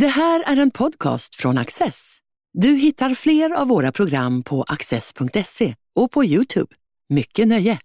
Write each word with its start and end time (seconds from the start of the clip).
Det 0.00 0.08
här 0.08 0.44
är 0.46 0.56
en 0.56 0.70
podcast 0.70 1.34
från 1.34 1.58
Access. 1.58 2.16
Du 2.52 2.68
hittar 2.68 3.14
fler 3.14 3.50
av 3.50 3.68
våra 3.68 3.92
program 3.92 4.42
på 4.42 4.64
access.se 4.68 5.74
och 5.94 6.10
på 6.10 6.24
Youtube. 6.24 6.66
Mycket 7.08 7.48
nöje! 7.48 7.78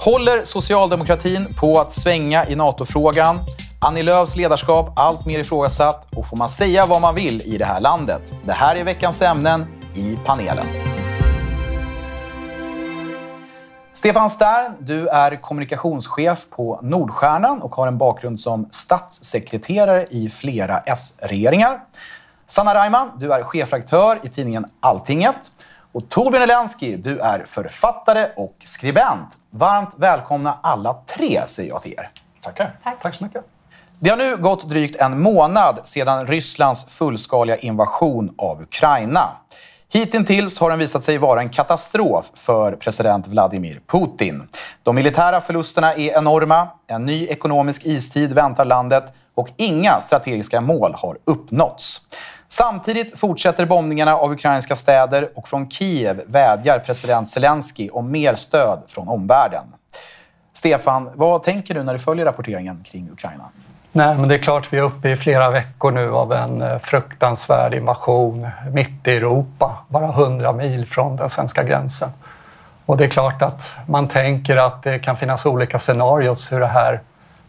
Håller 0.00 0.44
socialdemokratin 0.44 1.46
på 1.60 1.80
att 1.80 1.92
svänga 1.92 2.46
i 2.48 2.56
NATO-frågan? 2.56 3.36
Annie 3.80 4.02
Lööfs 4.02 4.36
ledarskap 4.36 4.98
allt 4.98 5.26
mer 5.26 5.38
ifrågasatt 5.38 6.16
och 6.16 6.28
får 6.28 6.36
man 6.36 6.48
säga 6.48 6.86
vad 6.86 7.00
man 7.00 7.14
vill 7.14 7.42
i 7.42 7.58
det 7.58 7.64
här 7.64 7.80
landet? 7.80 8.32
Det 8.44 8.52
här 8.52 8.76
är 8.76 8.84
veckans 8.84 9.22
ämnen 9.22 9.66
i 9.94 10.18
panelen. 10.24 10.66
Stefan 13.92 14.30
Stern, 14.30 14.72
du 14.80 15.08
är 15.08 15.36
kommunikationschef 15.36 16.46
på 16.50 16.80
Nordstjärnan 16.82 17.62
och 17.62 17.74
har 17.74 17.86
en 17.86 17.98
bakgrund 17.98 18.40
som 18.40 18.68
statssekreterare 18.70 20.06
i 20.10 20.30
flera 20.30 20.78
S-regeringar. 20.78 21.80
Sanna 22.46 22.74
Reimann, 22.74 23.10
du 23.18 23.32
är 23.32 23.42
chefredaktör 23.42 24.20
i 24.22 24.28
tidningen 24.28 24.66
Alltinget. 24.80 25.50
Och 25.92 26.08
Torbjörn 26.08 26.42
Elensky, 26.42 26.96
du 26.96 27.18
är 27.18 27.44
författare 27.46 28.28
och 28.36 28.56
skribent. 28.64 29.38
Varmt 29.50 29.94
välkomna 29.96 30.58
alla 30.62 30.92
tre, 31.06 31.46
säger 31.46 31.68
jag 31.68 31.82
till 31.82 31.92
er. 31.92 32.10
Tackar. 32.40 32.78
Tack. 32.84 33.02
Tack 33.02 33.14
så 33.14 33.24
mycket. 33.24 33.44
Det 33.98 34.10
har 34.10 34.16
nu 34.16 34.36
gått 34.36 34.68
drygt 34.68 34.96
en 34.96 35.22
månad 35.22 35.80
sedan 35.84 36.26
Rysslands 36.26 36.84
fullskaliga 36.84 37.56
invasion 37.56 38.34
av 38.38 38.62
Ukraina. 38.62 39.28
Hittills 39.92 40.60
har 40.60 40.70
den 40.70 40.78
visat 40.78 41.02
sig 41.02 41.18
vara 41.18 41.40
en 41.40 41.48
katastrof 41.48 42.30
för 42.34 42.72
president 42.72 43.26
Vladimir 43.26 43.80
Putin. 43.86 44.48
De 44.82 44.94
militära 44.94 45.40
förlusterna 45.40 45.94
är 45.94 46.18
enorma, 46.18 46.68
en 46.86 47.06
ny 47.06 47.26
ekonomisk 47.26 47.86
istid 47.86 48.32
väntar 48.32 48.64
landet 48.64 49.12
och 49.34 49.48
inga 49.56 50.00
strategiska 50.00 50.60
mål 50.60 50.94
har 50.96 51.18
uppnåtts. 51.24 52.00
Samtidigt 52.48 53.18
fortsätter 53.18 53.66
bombningarna 53.66 54.16
av 54.16 54.32
ukrainska 54.32 54.76
städer 54.76 55.30
och 55.34 55.48
från 55.48 55.70
Kiev 55.70 56.22
vädjar 56.26 56.78
president 56.78 57.28
Zelensky 57.28 57.88
om 57.88 58.10
mer 58.10 58.34
stöd 58.34 58.82
från 58.88 59.08
omvärlden. 59.08 59.64
Stefan, 60.52 61.10
vad 61.14 61.42
tänker 61.42 61.74
du 61.74 61.82
när 61.82 61.92
du 61.92 61.98
följer 61.98 62.24
rapporteringen 62.24 62.84
kring 62.84 63.10
Ukraina? 63.12 63.50
Nej, 63.92 64.16
men 64.18 64.28
det 64.28 64.34
är 64.34 64.38
klart 64.38 64.72
vi 64.72 64.78
är 64.78 64.82
uppe 64.82 65.10
i 65.10 65.16
flera 65.16 65.50
veckor 65.50 65.90
nu 65.90 66.10
av 66.10 66.32
en 66.32 66.62
eh, 66.62 66.78
fruktansvärd 66.78 67.74
invasion 67.74 68.48
mitt 68.72 69.08
i 69.08 69.16
Europa, 69.16 69.78
bara 69.88 70.08
100 70.08 70.52
mil 70.52 70.86
från 70.86 71.16
den 71.16 71.30
svenska 71.30 71.62
gränsen. 71.62 72.08
Och 72.86 72.96
det 72.96 73.04
är 73.04 73.08
klart 73.08 73.42
att 73.42 73.72
man 73.86 74.08
tänker 74.08 74.56
att 74.56 74.82
det 74.82 74.98
kan 74.98 75.16
finnas 75.16 75.46
olika 75.46 75.78
scenarios 75.78 76.52
hur 76.52 76.60
det 76.60 76.66
här 76.66 77.00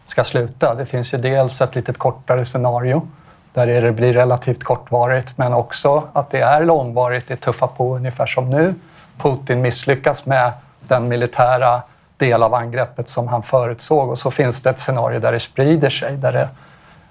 ska 0.06 0.24
sluta. 0.24 0.74
Det 0.74 0.86
finns 0.86 1.14
ju 1.14 1.18
dels 1.18 1.60
ett 1.60 1.74
lite 1.74 1.92
kortare 1.92 2.44
scenario 2.44 3.08
där 3.52 3.66
det 3.80 3.92
blir 3.92 4.12
relativt 4.12 4.64
kortvarigt, 4.64 5.38
men 5.38 5.52
också 5.52 6.02
att 6.12 6.30
det 6.30 6.40
är 6.40 6.64
långvarigt, 6.64 7.28
det 7.28 7.36
tuffar 7.36 7.66
på 7.66 7.96
ungefär 7.96 8.26
som 8.26 8.50
nu. 8.50 8.74
Putin 9.18 9.60
misslyckas 9.60 10.26
med 10.26 10.52
den 10.80 11.08
militära 11.08 11.82
del 12.16 12.42
av 12.42 12.54
angreppet 12.54 13.08
som 13.08 13.28
han 13.28 13.42
förutsåg 13.42 14.10
och 14.10 14.18
så 14.18 14.30
finns 14.30 14.62
det 14.62 14.70
ett 14.70 14.80
scenario 14.80 15.20
där 15.20 15.32
det 15.32 15.40
sprider 15.40 15.90
sig, 15.90 16.16
där 16.16 16.32
det 16.32 16.48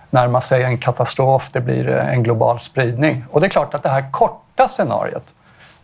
närmar 0.09 0.39
sig 0.39 0.63
en 0.63 0.77
katastrof, 0.77 1.49
det 1.51 1.59
blir 1.59 1.87
en 1.87 2.23
global 2.23 2.59
spridning. 2.59 3.25
Och 3.31 3.41
det 3.41 3.47
är 3.47 3.49
klart 3.49 3.73
att 3.73 3.83
det 3.83 3.89
här 3.89 4.11
korta 4.11 4.67
scenariot, 4.67 5.33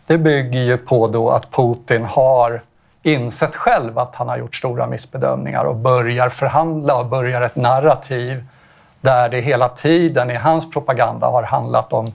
det 0.06 0.18
bygger 0.18 0.60
ju 0.60 0.78
på 0.78 1.06
då 1.06 1.30
att 1.30 1.50
Putin 1.50 2.04
har 2.04 2.62
insett 3.02 3.56
själv 3.56 3.98
att 3.98 4.14
han 4.14 4.28
har 4.28 4.38
gjort 4.38 4.56
stora 4.56 4.86
missbedömningar 4.86 5.64
och 5.64 5.76
börjar 5.76 6.28
förhandla 6.28 6.96
och 6.96 7.06
börjar 7.06 7.40
ett 7.40 7.56
narrativ 7.56 8.44
där 9.00 9.28
det 9.28 9.40
hela 9.40 9.68
tiden 9.68 10.30
i 10.30 10.34
hans 10.34 10.70
propaganda 10.70 11.26
har 11.26 11.42
handlat 11.42 11.92
om 11.92 12.06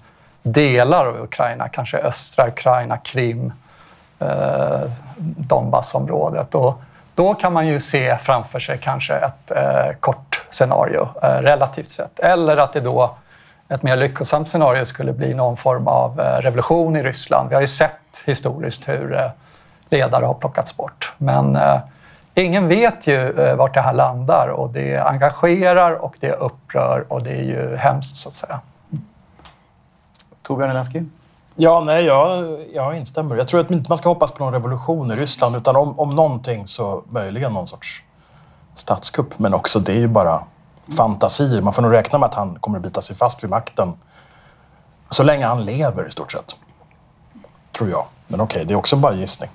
delar 0.43 1.05
av 1.05 1.23
Ukraina, 1.23 1.67
kanske 1.67 1.97
östra 1.97 2.47
Ukraina, 2.47 2.97
Krim, 2.97 3.53
eh, 4.19 4.81
Donbassområdet. 5.17 6.55
Och 6.55 6.81
då 7.15 7.33
kan 7.33 7.53
man 7.53 7.67
ju 7.67 7.79
se 7.79 8.17
framför 8.17 8.59
sig 8.59 8.77
kanske 8.77 9.13
ett 9.13 9.51
eh, 9.51 9.97
kort 9.99 10.43
scenario 10.49 11.09
eh, 11.23 11.27
relativt 11.27 11.91
sett. 11.91 12.19
Eller 12.19 12.57
att 12.57 12.73
det 12.73 12.79
då, 12.79 13.15
ett 13.69 13.83
mer 13.83 13.95
lyckosamt 13.95 14.49
scenario 14.49 14.85
skulle 14.85 15.13
bli 15.13 15.33
någon 15.33 15.57
form 15.57 15.87
av 15.87 16.19
eh, 16.19 16.41
revolution 16.41 16.95
i 16.95 17.03
Ryssland. 17.03 17.49
Vi 17.49 17.55
har 17.55 17.61
ju 17.61 17.67
sett 17.67 18.23
historiskt 18.25 18.87
hur 18.89 19.13
eh, 19.13 19.29
ledare 19.89 20.25
har 20.25 20.33
plockats 20.33 20.77
bort. 20.77 21.13
Men 21.17 21.55
eh, 21.55 21.79
ingen 22.33 22.67
vet 22.67 23.07
ju 23.07 23.39
eh, 23.39 23.55
vart 23.55 23.73
det 23.73 23.81
här 23.81 23.93
landar 23.93 24.47
och 24.47 24.69
det 24.69 24.97
engagerar 24.97 25.91
och 25.91 26.15
det 26.19 26.31
upprör 26.31 27.05
och 27.09 27.23
det 27.23 27.31
är 27.31 27.43
ju 27.43 27.75
hemskt 27.75 28.17
så 28.17 28.29
att 28.29 28.35
säga. 28.35 28.59
Torbjörn 30.41 30.69
Elensky? 30.69 31.03
Ja, 31.55 31.79
nej, 31.79 32.05
jag, 32.05 32.59
jag 32.73 32.97
instämmer. 32.97 33.35
Jag 33.35 33.47
tror 33.47 33.59
att 33.59 33.89
man 33.89 33.97
ska 33.97 34.09
hoppas 34.09 34.31
på 34.31 34.43
någon 34.43 34.53
revolution 34.53 35.11
i 35.11 35.15
Ryssland, 35.15 35.55
utan 35.55 35.75
om, 35.75 35.99
om 35.99 36.15
någonting 36.15 36.67
så 36.67 37.03
möjligen 37.09 37.53
någon 37.53 37.67
sorts 37.67 38.03
statskupp. 38.75 39.39
Men 39.39 39.53
också, 39.53 39.79
det 39.79 39.91
är 39.91 39.97
ju 39.97 40.07
bara 40.07 40.43
fantasier. 40.97 41.61
Man 41.61 41.73
får 41.73 41.81
nog 41.81 41.93
räkna 41.93 42.19
med 42.19 42.29
att 42.29 42.35
han 42.35 42.55
kommer 42.59 42.77
att 42.77 42.83
bita 42.83 43.01
sig 43.01 43.15
fast 43.15 43.43
vid 43.43 43.49
makten 43.49 43.93
så 45.09 45.23
länge 45.23 45.45
han 45.45 45.65
lever 45.65 46.07
i 46.07 46.09
stort 46.09 46.31
sett. 46.31 46.55
Tror 47.71 47.89
jag. 47.89 48.05
Men 48.27 48.41
okej, 48.41 48.57
okay, 48.57 48.65
det 48.65 48.73
är 48.73 48.77
också 48.77 48.95
bara 48.95 49.13
gissning. 49.13 49.49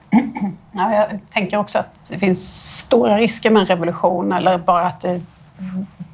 Ja, 0.73 0.95
jag 0.95 1.21
tänker 1.31 1.57
också 1.57 1.79
att 1.79 2.11
det 2.11 2.19
finns 2.19 2.75
stora 2.79 3.19
risker 3.19 3.51
med 3.51 3.61
en 3.61 3.67
revolution 3.67 4.33
eller 4.33 4.59
bara 4.59 4.87
att 4.87 5.01
det 5.01 5.21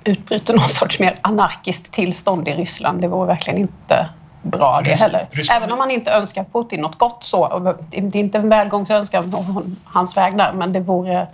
utbryter 0.05 0.55
någon 0.55 0.69
sorts 0.69 1.01
mer 1.01 1.19
anarkiskt 1.21 1.93
tillstånd 1.93 2.49
i 2.49 2.55
Ryssland. 2.55 3.01
Det 3.01 3.09
vore 3.09 3.27
verkligen 3.27 3.59
inte 3.59 4.09
bra 4.45 4.81
det 4.85 4.95
heller. 4.95 5.29
Även 5.53 5.73
om 5.73 5.79
man 5.79 5.91
inte 5.91 6.11
önskar 6.11 6.45
Putin 6.53 6.81
något 6.81 6.99
gott 6.99 7.25
så. 7.25 7.75
Det 7.91 7.97
är 7.97 8.17
inte 8.17 8.39
en 8.39 8.49
välgångsönskan 8.49 9.31
på 9.31 9.63
hans 9.85 10.17
vägnar, 10.17 10.53
men 10.53 10.73
det 10.73 10.81
vore 10.81 11.27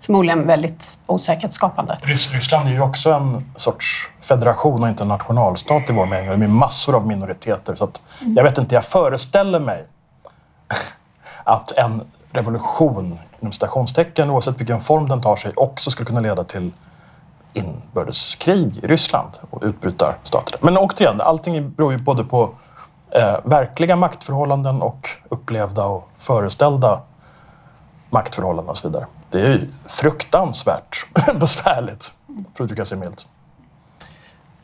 förmodligen 0.00 0.46
väldigt 0.46 0.96
osäkerhetsskapande. 1.06 1.98
Ryssland 2.02 2.68
är 2.68 2.72
ju 2.72 2.80
också 2.80 3.10
en 3.10 3.52
sorts 3.56 4.08
federation 4.20 4.82
och 4.82 4.88
inte 4.88 5.04
en 5.04 5.08
nationalstat 5.08 5.90
i 5.90 5.92
vår 5.92 6.06
mening. 6.06 6.38
Med 6.38 6.50
massor 6.50 6.96
av 6.96 7.06
minoriteter. 7.06 7.74
Så 7.74 7.84
att, 7.84 8.00
jag 8.36 8.44
vet 8.44 8.58
inte, 8.58 8.74
jag 8.74 8.84
föreställer 8.84 9.60
mig 9.60 9.84
att 11.44 11.72
en 11.78 12.02
revolution, 12.32 13.18
inom 13.40 13.52
citationstecken, 13.52 14.30
oavsett 14.30 14.60
vilken 14.60 14.80
form 14.80 15.08
den 15.08 15.20
tar 15.20 15.36
sig, 15.36 15.52
också 15.56 15.90
skulle 15.90 16.06
kunna 16.06 16.20
leda 16.20 16.44
till 16.44 16.72
inbördeskrig 17.56 18.78
i 18.82 18.86
Ryssland 18.86 19.30
och 19.50 19.62
utbrytarstater. 19.62 20.58
Men 20.62 20.76
återigen, 20.76 21.20
allting 21.20 21.70
beror 21.70 21.92
ju 21.92 21.98
både 21.98 22.24
på 22.24 22.50
eh, 23.10 23.36
verkliga 23.44 23.96
maktförhållanden 23.96 24.82
och 24.82 25.08
upplevda 25.28 25.84
och 25.84 26.08
föreställda 26.18 27.00
maktförhållanden 28.10 28.70
och 28.70 28.78
så 28.78 28.88
vidare. 28.88 29.06
Det 29.30 29.40
är 29.40 29.48
ju 29.48 29.68
fruktansvärt 29.86 31.06
besvärligt, 31.40 32.12
för 32.26 32.64
att 32.64 32.66
uttrycka 32.66 32.84
sig 32.84 32.98
milt. 32.98 33.26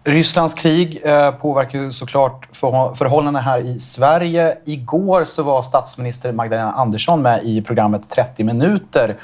Rysslands 0.04 0.54
krig 0.54 1.00
eh, 1.04 1.30
påverkar 1.30 1.78
ju 1.78 1.92
såklart 1.92 2.48
förhållandena 2.94 3.40
här 3.40 3.60
i 3.60 3.80
Sverige. 3.80 4.58
Igår 4.64 5.24
så 5.24 5.42
var 5.42 5.62
statsminister 5.62 6.32
Magdalena 6.32 6.72
Andersson 6.72 7.22
med 7.22 7.44
i 7.44 7.62
programmet 7.62 8.10
30 8.10 8.44
minuter 8.44 9.16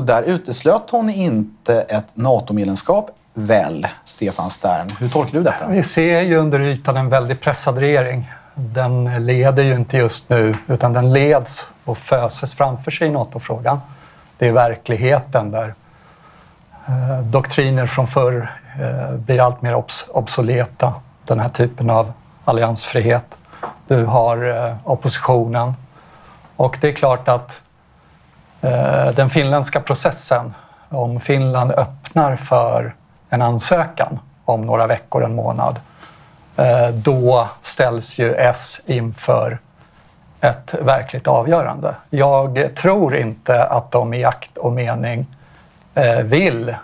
och 0.00 0.06
där 0.06 0.22
uteslöt 0.22 0.90
hon 0.90 1.10
inte 1.10 1.80
ett 1.80 2.16
NATO-medlemskap 2.16 3.10
väl, 3.34 3.86
Stefan 4.04 4.50
Stern. 4.50 4.86
Hur 5.00 5.08
tolkar 5.08 5.38
du 5.38 5.44
detta? 5.44 5.66
Vi 5.68 5.82
ser 5.82 6.20
ju 6.20 6.36
under 6.36 6.60
ytan 6.60 6.96
en 6.96 7.08
väldigt 7.08 7.40
pressad 7.40 7.78
regering. 7.78 8.30
Den 8.54 9.26
leder 9.26 9.62
ju 9.62 9.74
inte 9.74 9.96
just 9.96 10.30
nu, 10.30 10.56
utan 10.66 10.92
den 10.92 11.12
leds 11.12 11.66
och 11.84 11.98
föses 11.98 12.54
framför 12.54 12.90
sig 12.90 13.08
i 13.08 13.10
NATO-frågan. 13.10 13.80
Det 14.38 14.48
är 14.48 14.52
verkligheten 14.52 15.50
där 15.50 15.74
eh, 16.88 17.20
doktriner 17.20 17.86
från 17.86 18.06
förr 18.06 18.52
eh, 18.80 19.14
blir 19.14 19.40
allt 19.40 19.62
mer 19.62 19.74
obs 19.74 20.06
obsoleta. 20.08 20.94
Den 21.24 21.40
här 21.40 21.48
typen 21.48 21.90
av 21.90 22.12
alliansfrihet. 22.44 23.38
Du 23.86 24.04
har 24.04 24.66
eh, 24.66 24.76
oppositionen. 24.84 25.74
Och 26.56 26.78
det 26.80 26.88
är 26.88 26.92
klart 26.92 27.28
att 27.28 27.62
Eh, 28.60 29.06
den 29.14 29.30
finländska 29.30 29.80
processen, 29.80 30.54
om 30.88 31.20
Finland 31.20 31.72
öppnar 31.72 32.36
för 32.36 32.94
en 33.30 33.42
ansökan 33.42 34.18
om 34.44 34.62
några 34.62 34.86
veckor, 34.86 35.24
en 35.24 35.34
månad, 35.34 35.80
eh, 36.56 36.88
då 36.88 37.48
ställs 37.62 38.18
ju 38.18 38.34
S 38.34 38.80
inför 38.86 39.58
ett 40.40 40.74
verkligt 40.80 41.28
avgörande. 41.28 41.94
Jag 42.10 42.70
tror 42.76 43.16
inte 43.16 43.64
att 43.64 43.90
de 43.90 44.14
i 44.14 44.24
akt 44.24 44.58
och 44.58 44.72
mening 44.72 45.26
eh, 45.94 46.18
vill 46.18 46.74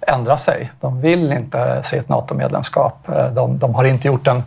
ändra 0.00 0.36
sig. 0.36 0.72
De 0.80 1.00
vill 1.00 1.32
inte 1.32 1.82
se 1.82 1.98
ett 1.98 2.08
NATO-medlemskap. 2.08 3.08
De, 3.32 3.58
de, 3.58 3.74
har 3.74 3.84
inte 3.84 4.06
gjort 4.06 4.26
en, 4.26 4.42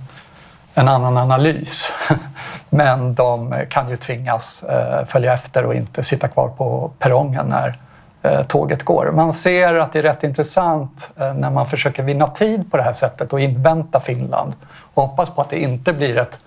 en 0.73 0.87
annan 0.87 1.17
analys. 1.17 1.91
Men 2.69 3.15
de 3.15 3.65
kan 3.69 3.89
ju 3.89 3.95
tvingas 3.95 4.63
eh, 4.63 5.05
följa 5.05 5.33
efter 5.33 5.65
och 5.65 5.75
inte 5.75 6.03
sitta 6.03 6.27
kvar 6.27 6.47
på 6.47 6.91
perrongen 6.99 7.45
när 7.45 7.77
eh, 8.21 8.45
tåget 8.45 8.83
går. 8.83 9.11
Man 9.11 9.33
ser 9.33 9.73
att 9.73 9.93
det 9.93 9.99
är 9.99 10.03
rätt 10.03 10.23
intressant 10.23 11.09
eh, 11.15 11.33
när 11.33 11.49
man 11.49 11.67
försöker 11.67 12.03
vinna 12.03 12.27
tid 12.27 12.71
på 12.71 12.77
det 12.77 12.83
här 12.83 12.93
sättet 12.93 13.33
och 13.33 13.39
invänta 13.39 13.99
Finland 13.99 14.53
och 14.93 15.03
hoppas 15.03 15.29
på 15.29 15.41
att 15.41 15.49
det 15.49 15.59
inte 15.59 15.93
blir 15.93 16.17
ett, 16.17 16.39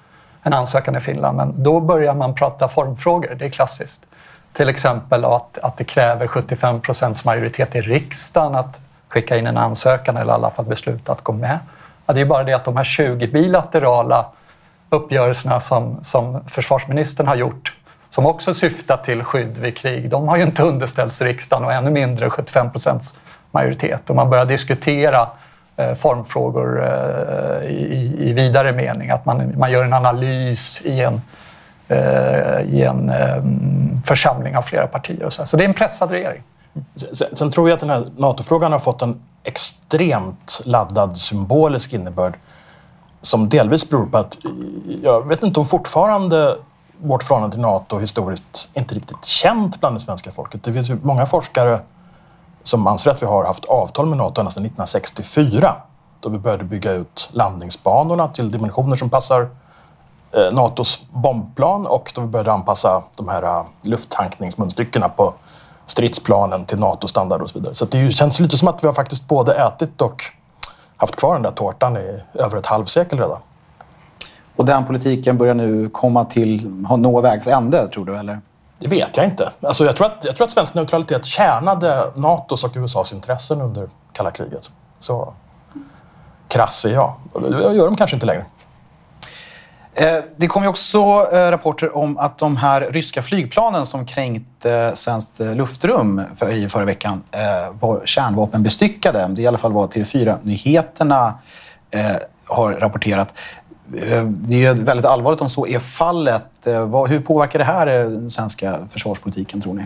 en 0.42 0.52
ansökan 0.52 0.96
i 0.96 1.00
Finland. 1.00 1.36
Men 1.36 1.62
då 1.62 1.80
börjar 1.80 2.14
man 2.14 2.34
prata 2.34 2.68
formfrågor, 2.68 3.34
det 3.38 3.44
är 3.44 3.50
klassiskt. 3.50 4.06
Till 4.52 4.68
exempel 4.68 5.24
att, 5.24 5.58
att 5.58 5.76
det 5.76 5.84
kräver 5.84 6.26
75 6.26 6.80
procents 6.80 7.24
majoritet 7.24 7.74
i 7.74 7.80
riksdagen 7.80 8.54
att 8.54 8.80
skicka 9.08 9.36
in 9.36 9.46
en 9.46 9.56
ansökan 9.56 10.16
eller 10.16 10.32
i 10.32 10.34
alla 10.34 10.50
fall 10.50 10.64
besluta 10.64 11.12
att 11.12 11.22
gå 11.22 11.32
med. 11.32 11.58
Ja, 12.06 12.14
det 12.14 12.20
är 12.20 12.24
bara 12.24 12.44
det 12.44 12.52
att 12.52 12.64
de 12.64 12.76
här 12.76 12.84
20 12.84 13.26
bilaterala 13.26 14.26
uppgörelserna 14.90 15.60
som, 15.60 15.98
som 16.02 16.40
försvarsministern 16.48 17.26
har 17.26 17.36
gjort 17.36 17.72
som 18.14 18.26
också 18.26 18.54
syftar 18.54 18.96
till 18.96 19.22
skydd 19.22 19.58
vid 19.58 19.76
krig, 19.76 20.10
de 20.10 20.28
har 20.28 20.36
ju 20.36 20.42
inte 20.42 20.62
underställts 20.62 21.22
riksdagen 21.22 21.64
och 21.64 21.72
ännu 21.72 21.90
mindre 21.90 22.30
75 22.30 22.70
procents 22.70 23.14
majoritet. 23.50 24.10
Och 24.10 24.16
man 24.16 24.30
börjar 24.30 24.44
diskutera 24.44 25.28
eh, 25.76 25.94
formfrågor 25.94 26.84
eh, 26.84 27.70
i, 27.70 28.16
i, 28.18 28.32
vidare 28.32 28.72
mening, 28.72 29.10
att 29.10 29.26
man, 29.26 29.58
man 29.58 29.70
gör 29.72 29.84
en 29.84 29.92
analys 29.92 30.82
i 30.84 31.00
en, 31.00 31.22
eh, 31.88 32.60
i 32.60 32.82
en 32.82 33.08
eh, 33.08 33.42
församling 34.04 34.56
av 34.56 34.62
flera 34.62 34.86
partier. 34.86 35.24
Och 35.24 35.32
så. 35.32 35.46
så 35.46 35.56
det 35.56 35.64
är 35.64 35.68
en 35.68 35.74
pressad 35.74 36.10
regering. 36.10 36.42
Sen, 36.94 37.36
sen, 37.36 37.50
tror 37.50 37.68
jag 37.68 37.74
att 37.74 37.80
den 37.80 37.90
här 37.90 38.06
NATO-frågan 38.16 38.72
har 38.72 38.78
fått 38.78 39.02
en 39.02 39.22
extremt 39.42 40.60
laddad 40.64 41.16
symbolisk 41.18 41.92
innebörd 41.92 42.38
som 43.20 43.48
delvis 43.48 43.90
beror 43.90 44.06
på 44.06 44.18
att 44.18 44.38
jag 45.02 45.28
vet 45.28 45.42
inte 45.42 45.60
om 45.60 45.66
fortfarande 45.66 46.56
vårt 46.98 47.22
förhållande 47.22 47.54
till 47.54 47.62
NATO 47.62 47.98
historiskt 47.98 48.70
inte 48.74 48.94
riktigt 48.94 49.24
känt 49.24 49.80
bland 49.80 49.96
det 49.96 50.00
svenska 50.00 50.32
folket. 50.32 50.64
Det 50.64 50.72
finns 50.72 50.90
ju 50.90 50.98
många 51.02 51.26
forskare 51.26 51.80
som 52.62 52.86
anser 52.86 53.10
att 53.10 53.22
vi 53.22 53.26
har 53.26 53.44
haft 53.44 53.64
avtal 53.64 54.06
med 54.06 54.18
NATO 54.18 54.40
ända 54.40 54.50
sedan 54.50 54.64
1964 54.64 55.74
då 56.20 56.28
vi 56.28 56.38
började 56.38 56.64
bygga 56.64 56.92
ut 56.92 57.28
landningsbanorna 57.32 58.28
till 58.28 58.50
dimensioner 58.50 58.96
som 58.96 59.10
passar 59.10 59.48
eh, 60.32 60.52
NATOs 60.52 61.00
bombplan 61.10 61.86
och 61.86 62.12
då 62.14 62.20
vi 62.20 62.26
började 62.26 62.52
anpassa 62.52 63.02
de 63.16 63.28
här 63.28 63.42
eh, 63.42 63.64
lufttankningsmunstyckena 63.82 65.08
på 65.08 65.34
stridsplanen 65.86 66.64
till 66.64 66.78
NATO-standard 66.78 67.42
och 67.42 67.48
så 67.50 67.58
vidare. 67.58 67.74
Så 67.74 67.84
det 67.84 68.10
känns 68.10 68.40
lite 68.40 68.58
som 68.58 68.68
att 68.68 68.84
vi 68.84 68.86
har 68.86 68.94
faktiskt 68.94 69.28
både 69.28 69.54
ätit 69.54 70.00
och 70.00 70.22
haft 70.96 71.16
kvar 71.16 71.34
den 71.34 71.42
där 71.42 71.50
tårtan 71.50 71.96
i 71.96 72.22
över 72.34 72.56
ett 72.56 72.66
halvsekel 72.66 73.18
redan. 73.18 73.38
Och 74.56 74.64
den 74.64 74.86
politiken 74.86 75.38
börjar 75.38 75.54
nu 75.54 75.88
komma 75.88 76.24
till, 76.24 76.68
nå 76.98 77.20
vägs 77.20 77.46
ände, 77.46 77.86
tror 77.88 78.04
du? 78.04 78.16
Eller? 78.16 78.40
Det 78.78 78.88
vet 78.88 79.16
jag 79.16 79.26
inte. 79.26 79.52
Alltså 79.60 79.84
jag, 79.84 79.96
tror 79.96 80.06
att, 80.06 80.24
jag 80.24 80.36
tror 80.36 80.46
att 80.46 80.52
svensk 80.52 80.74
neutralitet 80.74 81.24
tjänade 81.24 82.12
NATOs 82.14 82.64
och 82.64 82.72
USAs 82.74 83.12
intressen 83.12 83.60
under 83.60 83.88
kalla 84.12 84.30
kriget. 84.30 84.70
Så 84.98 85.34
krass 86.48 86.84
är 86.84 86.90
jag. 86.90 87.14
Det 87.32 87.74
gör 87.74 87.84
de 87.86 87.96
kanske 87.96 88.16
inte 88.16 88.26
längre. 88.26 88.44
Eh, 89.96 90.18
det 90.36 90.46
kom 90.46 90.62
ju 90.62 90.68
också 90.68 90.98
eh, 91.32 91.50
rapporter 91.50 91.96
om 91.96 92.18
att 92.18 92.38
de 92.38 92.56
här 92.56 92.86
ryska 92.90 93.22
flygplanen 93.22 93.86
som 93.86 94.06
kränkte 94.06 94.72
eh, 94.72 94.94
svenskt 94.94 95.40
luftrum 95.40 95.56
luftrum 95.56 96.22
i 96.52 96.68
förra 96.68 96.84
veckan 96.84 97.22
var 97.80 98.02
kärnvapenbestyckade. 98.04 99.26
Det 99.28 99.40
är 99.40 99.44
i 99.44 99.46
alla 99.46 99.58
fall 99.58 99.72
vad 99.72 99.92
TV4-nyheterna 99.92 101.34
har 102.44 102.72
rapporterat. 102.72 103.34
Det 104.26 104.64
är 104.64 104.74
väldigt 104.74 105.06
allvarligt 105.06 105.40
om 105.40 105.50
så 105.50 105.66
är 105.66 105.78
fallet. 105.78 106.44
Hur 107.08 107.20
påverkar 107.20 107.58
det 107.58 107.64
här 107.64 107.86
den 107.86 108.30
svenska 108.30 108.78
försvarspolitiken, 108.90 109.60
tror 109.60 109.74
ni? 109.74 109.82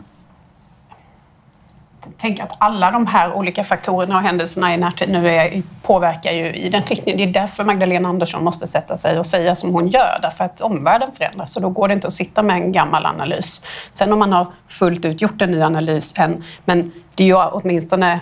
Tänka 2.16 2.42
att 2.44 2.52
alla 2.58 2.90
de 2.90 3.06
här 3.06 3.32
olika 3.32 3.64
faktorerna 3.64 4.16
och 4.16 4.22
händelserna 4.22 4.74
i 4.74 4.76
närtid 4.76 5.08
nu 5.08 5.28
är, 5.28 5.62
påverkar 5.82 6.32
ju 6.32 6.54
i 6.54 6.68
den 6.68 6.82
riktningen. 6.82 7.18
Det 7.18 7.24
är 7.24 7.40
därför 7.40 7.64
Magdalena 7.64 8.08
Andersson 8.08 8.44
måste 8.44 8.66
sätta 8.66 8.96
sig 8.96 9.18
och 9.18 9.26
säga 9.26 9.54
som 9.54 9.72
hon 9.72 9.88
gör, 9.88 10.18
därför 10.22 10.44
att 10.44 10.60
omvärlden 10.60 11.12
förändras 11.12 11.56
och 11.56 11.62
då 11.62 11.68
går 11.68 11.88
det 11.88 11.94
inte 11.94 12.06
att 12.06 12.14
sitta 12.14 12.42
med 12.42 12.56
en 12.56 12.72
gammal 12.72 13.06
analys. 13.06 13.60
Sen 13.92 14.12
om 14.12 14.18
man 14.18 14.32
har 14.32 14.46
fullt 14.68 15.04
ut 15.04 15.22
gjort 15.22 15.42
en 15.42 15.50
ny 15.50 15.60
analys 15.60 16.14
än, 16.16 16.44
men 16.64 16.92
det 17.14 17.22
är 17.22 17.26
ju 17.26 17.36
åtminstone 17.36 18.20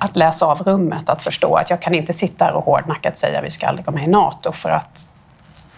att 0.00 0.16
läsa 0.16 0.46
av 0.46 0.62
rummet, 0.62 1.08
att 1.08 1.22
förstå 1.22 1.54
att 1.54 1.70
jag 1.70 1.82
kan 1.82 1.94
inte 1.94 2.12
sitta 2.12 2.44
här 2.44 2.52
och 2.52 2.64
hårdnackat 2.64 3.18
säga 3.18 3.38
att 3.38 3.44
vi 3.44 3.50
ska 3.50 3.66
aldrig 3.66 3.86
gå 3.86 3.92
med 3.92 4.04
i 4.04 4.10
NATO 4.10 4.52
för 4.52 4.70
att 4.70 5.08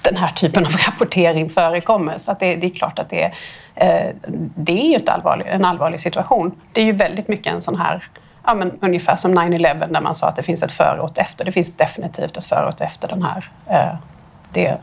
den 0.02 0.17
här 0.17 0.32
typen 0.32 0.67
av 0.67 0.73
rapportering 0.87 1.50
förekommer. 1.50 2.19
Så 2.19 2.32
att 2.32 2.41
det, 2.41 2.56
det 2.56 2.67
är 2.67 2.70
klart 2.70 2.99
att 2.99 3.11
det 3.11 3.32
eh, 3.75 4.14
det 4.56 4.82
är 4.82 4.91
ju 4.91 4.97
ett 4.97 5.08
allvarlig, 5.08 5.47
en 5.47 5.64
allvarlig 5.64 6.00
situation. 6.00 6.55
Det 6.73 6.81
är 6.81 6.85
ju 6.85 6.93
väldigt 6.93 7.29
mycket 7.29 7.52
en 7.52 7.62
sån 7.62 7.76
här 7.76 8.05
Ja, 8.44 8.55
men 8.55 8.79
ungefär 8.81 9.17
som 9.17 9.38
9-11 9.38 9.93
där 9.93 10.00
man 10.00 10.14
sa 10.14 10.26
att 10.26 10.37
det 10.37 10.43
finns 10.43 10.62
ett 10.62 10.73
före 10.73 11.00
och 11.00 11.11
ett 11.11 11.19
efter. 11.19 11.44
Det 11.44 11.52
finns 11.52 11.73
definitivt 11.73 12.37
ett 12.37 12.44
före 12.44 12.64
och 12.64 12.75
ett 12.75 12.81
efter 12.81 13.08
den 13.08 13.23
här. 13.23 13.50
Eh, 13.67 13.94
det, 14.52 14.76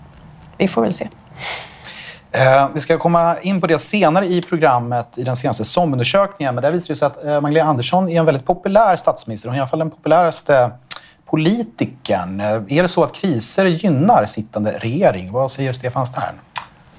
vi 0.57 0.67
får 0.67 0.81
väl 0.81 0.93
se. 0.93 1.09
Eh, 2.31 2.69
vi 2.73 2.79
ska 2.79 2.97
komma 2.97 3.35
in 3.41 3.61
på 3.61 3.67
det 3.67 3.79
senare 3.79 4.25
i 4.25 4.41
programmet 4.41 5.17
i 5.17 5.23
den 5.23 5.35
senaste 5.35 5.65
SOM-undersökningen. 5.65 6.55
Men 6.55 6.61
där 6.61 6.71
visar 6.71 6.93
det 6.93 6.97
sig 6.97 7.05
att 7.05 7.23
eh, 7.23 7.41
Magdalena 7.41 7.69
Andersson 7.69 8.09
är 8.09 8.19
en 8.19 8.25
väldigt 8.25 8.45
populär 8.45 8.95
statsminister. 8.95 9.49
Hon 9.49 9.55
är 9.55 9.57
i 9.57 9.61
alla 9.61 9.67
fall 9.67 9.79
den 9.79 9.91
populäraste 9.91 10.71
politikern. 11.29 12.39
Är 12.39 12.81
det 12.81 12.87
så 12.87 13.03
att 13.03 13.13
kriser 13.13 13.65
gynnar 13.65 14.25
sittande 14.25 14.71
regering? 14.71 15.31
Vad 15.31 15.51
säger 15.51 15.73
Stefan 15.73 16.05
Stern? 16.05 16.35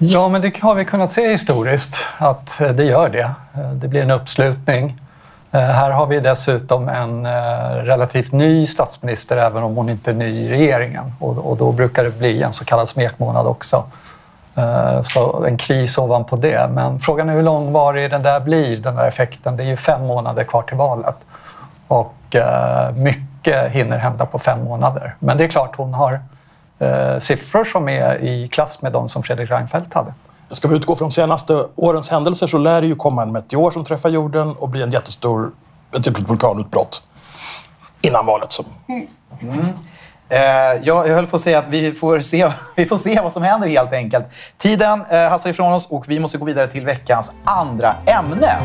Ja, 0.01 0.29
men 0.29 0.41
det 0.41 0.57
har 0.59 0.75
vi 0.75 0.85
kunnat 0.85 1.11
se 1.11 1.31
historiskt 1.31 1.95
att 2.17 2.61
eh, 2.61 2.69
det 2.69 2.83
gör 2.83 3.09
det. 3.09 3.31
Eh, 3.53 3.71
det 3.73 3.87
blir 3.87 4.01
en 4.01 4.11
uppslutning. 4.11 5.01
Eh, 5.51 5.61
här 5.61 5.91
har 5.91 6.05
vi 6.05 6.19
dessutom 6.19 6.89
en 6.89 7.27
relativt 7.85 8.31
ny 8.31 8.65
statsminister, 8.65 9.37
även 9.37 9.63
om 9.63 9.75
hon 9.75 9.89
inte 9.89 10.11
är 10.11 10.15
ny 10.15 10.25
i 10.25 10.49
regeringen. 10.49 11.13
Och 11.19 11.57
då 11.57 11.71
brukar 11.71 12.03
det 12.03 12.19
bli 12.19 12.41
en 12.43 12.53
så 12.53 12.65
kallad 12.65 12.89
smekmånad 12.89 13.47
också. 13.47 13.83
Så 15.03 15.45
en 15.45 15.57
kris 15.57 15.97
ovanpå 15.97 16.35
det. 16.35 16.69
Men 16.69 16.99
frågan 16.99 17.29
är 17.29 17.33
hur 17.33 17.41
långvarig 17.41 18.11
den 18.11 18.23
där 18.23 18.39
blir, 18.39 18.77
den 18.77 18.95
där 18.95 19.07
effekten. 19.07 19.57
Det 19.57 19.63
är 19.63 19.67
ju 19.67 19.77
fem 19.77 20.07
månader 20.07 20.43
kvar 20.43 20.61
till 20.61 20.77
valet. 20.77 21.15
Och 21.87 22.35
mycket 22.95 23.28
mycket 23.39 23.71
hinner 23.71 23.97
hända 23.97 24.25
på 24.25 24.39
fem 24.39 24.63
månader. 24.63 25.15
Men 25.19 25.37
det 25.37 25.43
är 25.43 25.47
klart 25.47 25.75
hon 25.75 25.93
har 25.93 26.21
eh, 26.79 27.19
siffror 27.19 27.65
som 27.65 27.89
är 27.89 28.23
i 28.23 28.47
klass 28.47 28.81
med 28.81 28.91
de 28.91 29.09
som 29.09 29.23
Fredrik 29.23 29.49
Reinfeldt 29.49 29.93
hade. 29.93 30.13
Ska 30.51 30.67
vi 30.67 30.75
utgå 30.75 30.95
från 30.95 31.11
senaste 31.11 31.65
årens 31.75 32.09
händelser 32.09 32.47
så 32.47 32.57
lär 32.57 32.81
det 32.81 32.87
ju 32.87 32.95
komma 32.95 33.23
en 33.23 33.31
meteor 33.31 33.71
som 33.71 33.85
träffar 33.85 34.09
jorden 34.09 34.51
och 34.51 34.69
bli 34.69 34.83
en 34.83 34.91
jättestor, 34.91 35.51
ett 35.95 36.03
typ 36.03 36.19
vulkanutbrott 36.19 37.01
innan 38.01 38.25
valet. 38.25 38.51
Så. 38.51 38.63
Mm. 38.87 39.07
Mm. 39.41 39.65
Eh, 40.29 40.81
jag, 40.83 41.07
höll 41.07 41.27
på 41.27 41.35
att 41.35 41.41
säga 41.41 41.59
att 41.59 41.67
vi 41.67 41.91
får, 41.91 42.19
se, 42.19 42.51
vi 42.75 42.85
får 42.85 42.97
se 42.97 43.21
vad 43.21 43.31
som 43.31 43.43
händer 43.43 43.67
helt 43.67 43.93
enkelt. 43.93 44.25
Tiden 44.57 45.05
eh, 45.09 45.29
hastar 45.29 45.49
ifrån 45.49 45.73
oss 45.73 45.87
och 45.89 46.09
vi 46.09 46.19
måste 46.19 46.37
gå 46.37 46.45
vidare 46.45 46.67
till 46.67 46.85
veckans 46.85 47.31
andra 47.45 47.95
ämne. 48.05 48.59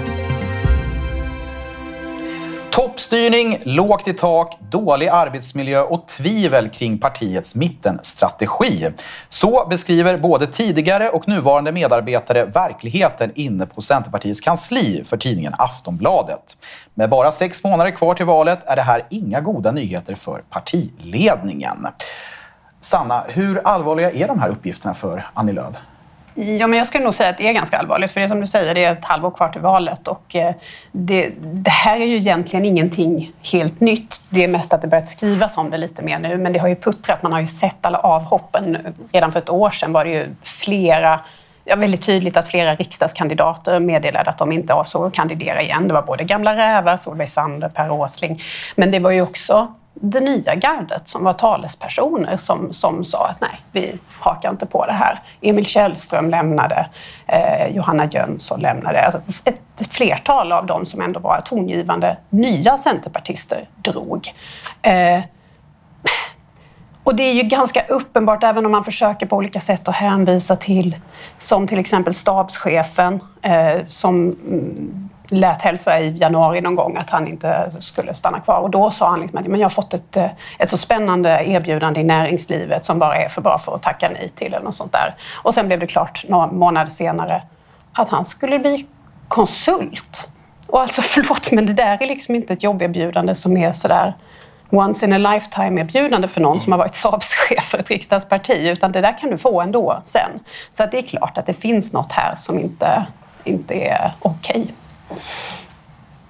Toppstyrning, 2.74 3.58
lågt 3.64 4.08
i 4.08 4.12
tak, 4.12 4.58
dålig 4.70 5.08
arbetsmiljö 5.08 5.82
och 5.82 6.08
tvivel 6.08 6.68
kring 6.68 6.98
partiets 6.98 7.54
mittenstrategi. 7.54 8.90
Så 9.28 9.66
beskriver 9.70 10.18
både 10.18 10.46
tidigare 10.46 11.08
och 11.08 11.28
nuvarande 11.28 11.72
medarbetare 11.72 12.44
verkligheten 12.44 13.32
inne 13.34 13.66
på 13.66 13.82
Centerpartiets 13.82 14.40
kansli 14.40 15.02
för 15.04 15.16
tidningen 15.16 15.54
Aftonbladet. 15.58 16.56
Med 16.94 17.10
bara 17.10 17.32
sex 17.32 17.64
månader 17.64 17.90
kvar 17.90 18.14
till 18.14 18.26
valet 18.26 18.58
är 18.66 18.76
det 18.76 18.82
här 18.82 19.02
inga 19.10 19.40
goda 19.40 19.72
nyheter 19.72 20.14
för 20.14 20.42
partiledningen. 20.50 21.86
Sanna, 22.80 23.24
hur 23.28 23.66
allvarliga 23.66 24.10
är 24.10 24.28
de 24.28 24.38
här 24.40 24.48
uppgifterna 24.48 24.94
för 24.94 25.26
Annie 25.34 25.52
Lööf? 25.52 25.74
Ja, 26.34 26.66
men 26.66 26.78
jag 26.78 26.86
skulle 26.86 27.04
nog 27.04 27.14
säga 27.14 27.30
att 27.30 27.38
det 27.38 27.48
är 27.48 27.52
ganska 27.52 27.78
allvarligt. 27.78 28.12
För 28.12 28.20
det 28.20 28.26
är 28.26 28.28
som 28.28 28.40
du 28.40 28.46
säger, 28.46 28.74
det 28.74 28.84
är 28.84 28.92
ett 28.92 29.04
halvår 29.04 29.30
kvar 29.30 29.48
till 29.48 29.60
valet. 29.60 30.08
Och 30.08 30.36
eh, 30.36 30.54
det, 30.92 31.32
det, 31.40 31.70
här 31.70 31.96
är 31.96 32.04
ju 32.04 32.16
egentligen 32.16 32.64
ingenting 32.64 33.32
helt 33.52 33.80
nytt. 33.80 34.20
Det 34.30 34.44
är 34.44 34.48
mest 34.48 34.72
att 34.72 34.82
det 34.82 34.88
börjat 34.88 35.08
skrivas 35.08 35.56
om 35.56 35.70
det 35.70 35.76
lite 35.76 36.02
mer 36.02 36.18
nu. 36.18 36.36
Men 36.36 36.52
det 36.52 36.58
har 36.58 36.68
ju 36.68 36.76
puttrat. 36.76 37.22
Man 37.22 37.32
har 37.32 37.40
ju 37.40 37.46
sett 37.46 37.86
alla 37.86 37.98
avhoppen. 37.98 38.78
Redan 39.12 39.32
för 39.32 39.38
ett 39.38 39.50
år 39.50 39.70
sedan 39.70 39.92
var 39.92 40.04
det 40.04 40.10
ju 40.10 40.26
flera 40.42 41.20
ja, 41.64 41.76
väldigt 41.76 42.02
tydligt 42.02 42.36
att 42.36 42.48
flera 42.48 42.74
riksdagskandidater 42.74 43.80
meddelade 43.80 44.30
att 44.30 44.38
de 44.38 44.52
inte 44.52 44.74
avsåg 44.74 45.06
att 45.06 45.14
kandidera 45.14 45.62
igen. 45.62 45.88
Det 45.88 45.94
var 45.94 46.02
både 46.02 46.24
gamla 46.24 46.56
rävar, 46.56 46.96
Solveig 46.96 47.28
Sander, 47.28 47.68
Per 47.68 47.90
Åsling. 47.90 48.42
Men 48.76 48.90
det 48.90 48.98
var 48.98 49.10
ju 49.10 49.22
också 49.22 49.74
det 49.94 50.20
nya 50.20 50.54
gardet 50.54 51.08
som 51.08 51.24
var 51.24 51.32
talespersoner 51.32 52.36
som, 52.36 52.72
som 52.72 53.04
sa 53.04 53.26
att 53.26 53.40
nej, 53.40 53.60
vi 53.72 53.98
hakar 54.20 54.50
inte 54.50 54.66
på 54.66 54.86
det 54.86 54.92
här. 54.92 55.20
Emil 55.40 55.66
Källström 55.66 56.30
lämnade, 56.30 56.86
eh, 57.26 57.76
Johanna 57.76 58.06
Jönsson 58.06 58.60
lämnade. 58.60 59.04
Alltså 59.04 59.20
ett, 59.44 59.60
ett, 59.80 59.94
flertal 59.94 60.52
av 60.52 60.66
dem 60.66 60.86
som 60.86 61.00
ändå 61.00 61.20
var 61.20 61.40
tongivande 61.40 62.16
nya 62.30 62.78
centerpartister 62.78 63.68
drog. 63.82 64.28
Eh, 64.82 65.20
och 67.04 67.14
det 67.14 67.22
är 67.22 67.32
ju 67.32 67.42
ganska 67.42 67.84
uppenbart, 67.88 68.42
även 68.42 68.66
om 68.66 68.72
man 68.72 68.84
försöker 68.84 69.26
på 69.26 69.36
olika 69.36 69.60
sätt 69.60 69.88
att 69.88 69.94
hänvisa 69.94 70.56
till, 70.56 70.96
som 71.38 71.66
till 71.66 71.78
exempel 71.78 72.14
stabschefen, 72.14 73.20
eh, 73.42 73.86
som 73.88 74.14
mm, 74.16 75.03
lät 75.28 75.62
hälsa 75.62 76.00
i 76.00 76.16
januari 76.16 76.60
någon 76.60 76.74
gång 76.74 76.96
att 76.96 77.10
han 77.10 77.28
inte 77.28 77.70
skulle 77.78 78.14
stanna 78.14 78.40
kvar. 78.40 78.60
Och 78.60 78.70
då 78.70 78.90
sa 78.90 79.10
han 79.10 79.20
liksom 79.20 79.38
att 79.38 79.46
men 79.46 79.60
jag 79.60 79.64
har 79.64 79.70
fått 79.70 79.94
ett, 79.94 80.16
eh, 80.16 80.26
ett 80.58 80.70
så 80.70 80.76
spännande 80.76 81.42
erbjudande 81.46 82.00
i 82.00 82.04
näringslivet 82.04 82.84
som 82.84 82.98
bara 82.98 83.16
är 83.16 83.28
för 83.28 83.42
bra 83.42 83.58
för 83.58 83.74
att 83.74 83.82
tacka 83.82 84.08
nej 84.08 84.28
till 84.28 84.54
eller 84.54 84.64
något 84.64 84.74
sånt 84.74 84.92
där. 84.92 85.14
Och 85.34 85.54
sen 85.54 85.66
blev 85.66 85.80
det 85.80 85.86
klart 85.86 86.24
några 86.28 86.46
månader 86.46 86.90
senare 86.90 87.42
att 87.92 88.08
han 88.08 88.24
skulle 88.24 88.58
bli 88.58 88.86
konsult. 89.28 90.28
Och 90.66 90.80
alltså 90.80 91.02
förlåt, 91.04 91.52
men 91.52 91.66
det 91.66 91.72
där 91.72 92.02
är 92.02 92.06
liksom 92.06 92.34
inte 92.34 92.52
ett 92.52 92.62
jobberbjudande 92.62 93.34
som 93.34 93.56
är 93.56 93.72
sådär 93.72 94.14
once 94.70 95.06
in 95.06 95.12
a 95.12 95.18
lifetime-erbjudande 95.18 96.28
för 96.28 96.40
någon 96.40 96.60
som 96.60 96.72
har 96.72 96.78
varit 96.78 96.94
Saabs-chef 96.94 97.64
för 97.64 97.78
ett 97.78 97.90
riksdagsparti, 97.90 98.68
utan 98.68 98.92
det 98.92 99.00
där 99.00 99.18
kan 99.18 99.30
du 99.30 99.38
få 99.38 99.60
ändå 99.60 100.02
sen. 100.04 100.30
Så 100.72 100.82
att 100.82 100.90
det 100.90 100.98
är 100.98 101.02
klart 101.02 101.38
att 101.38 101.46
det 101.46 101.54
finns 101.54 101.92
något 101.92 102.12
här 102.12 102.36
som 102.36 102.58
inte, 102.58 103.06
inte 103.44 103.74
är 103.74 104.12
okej. 104.20 104.60
Okay. 104.60 104.74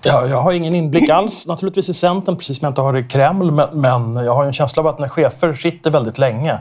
Ja, 0.05 0.27
jag 0.27 0.43
har 0.43 0.53
ingen 0.53 0.75
inblick 0.75 1.09
alls 1.09 1.47
naturligtvis 1.47 1.89
i 1.89 1.95
Centern, 1.95 2.37
precis 2.37 2.59
som 2.59 2.65
jag 2.65 2.71
inte 2.71 2.81
har 2.81 2.97
i 2.97 3.05
Kreml, 3.05 3.51
men, 3.51 3.69
men 3.81 4.15
jag 4.25 4.35
har 4.35 4.45
en 4.45 4.53
känsla 4.53 4.83
av 4.83 4.87
att 4.87 4.99
när 4.99 5.09
chefer 5.09 5.55
sitter 5.55 5.91
väldigt 5.91 6.19
länge 6.19 6.59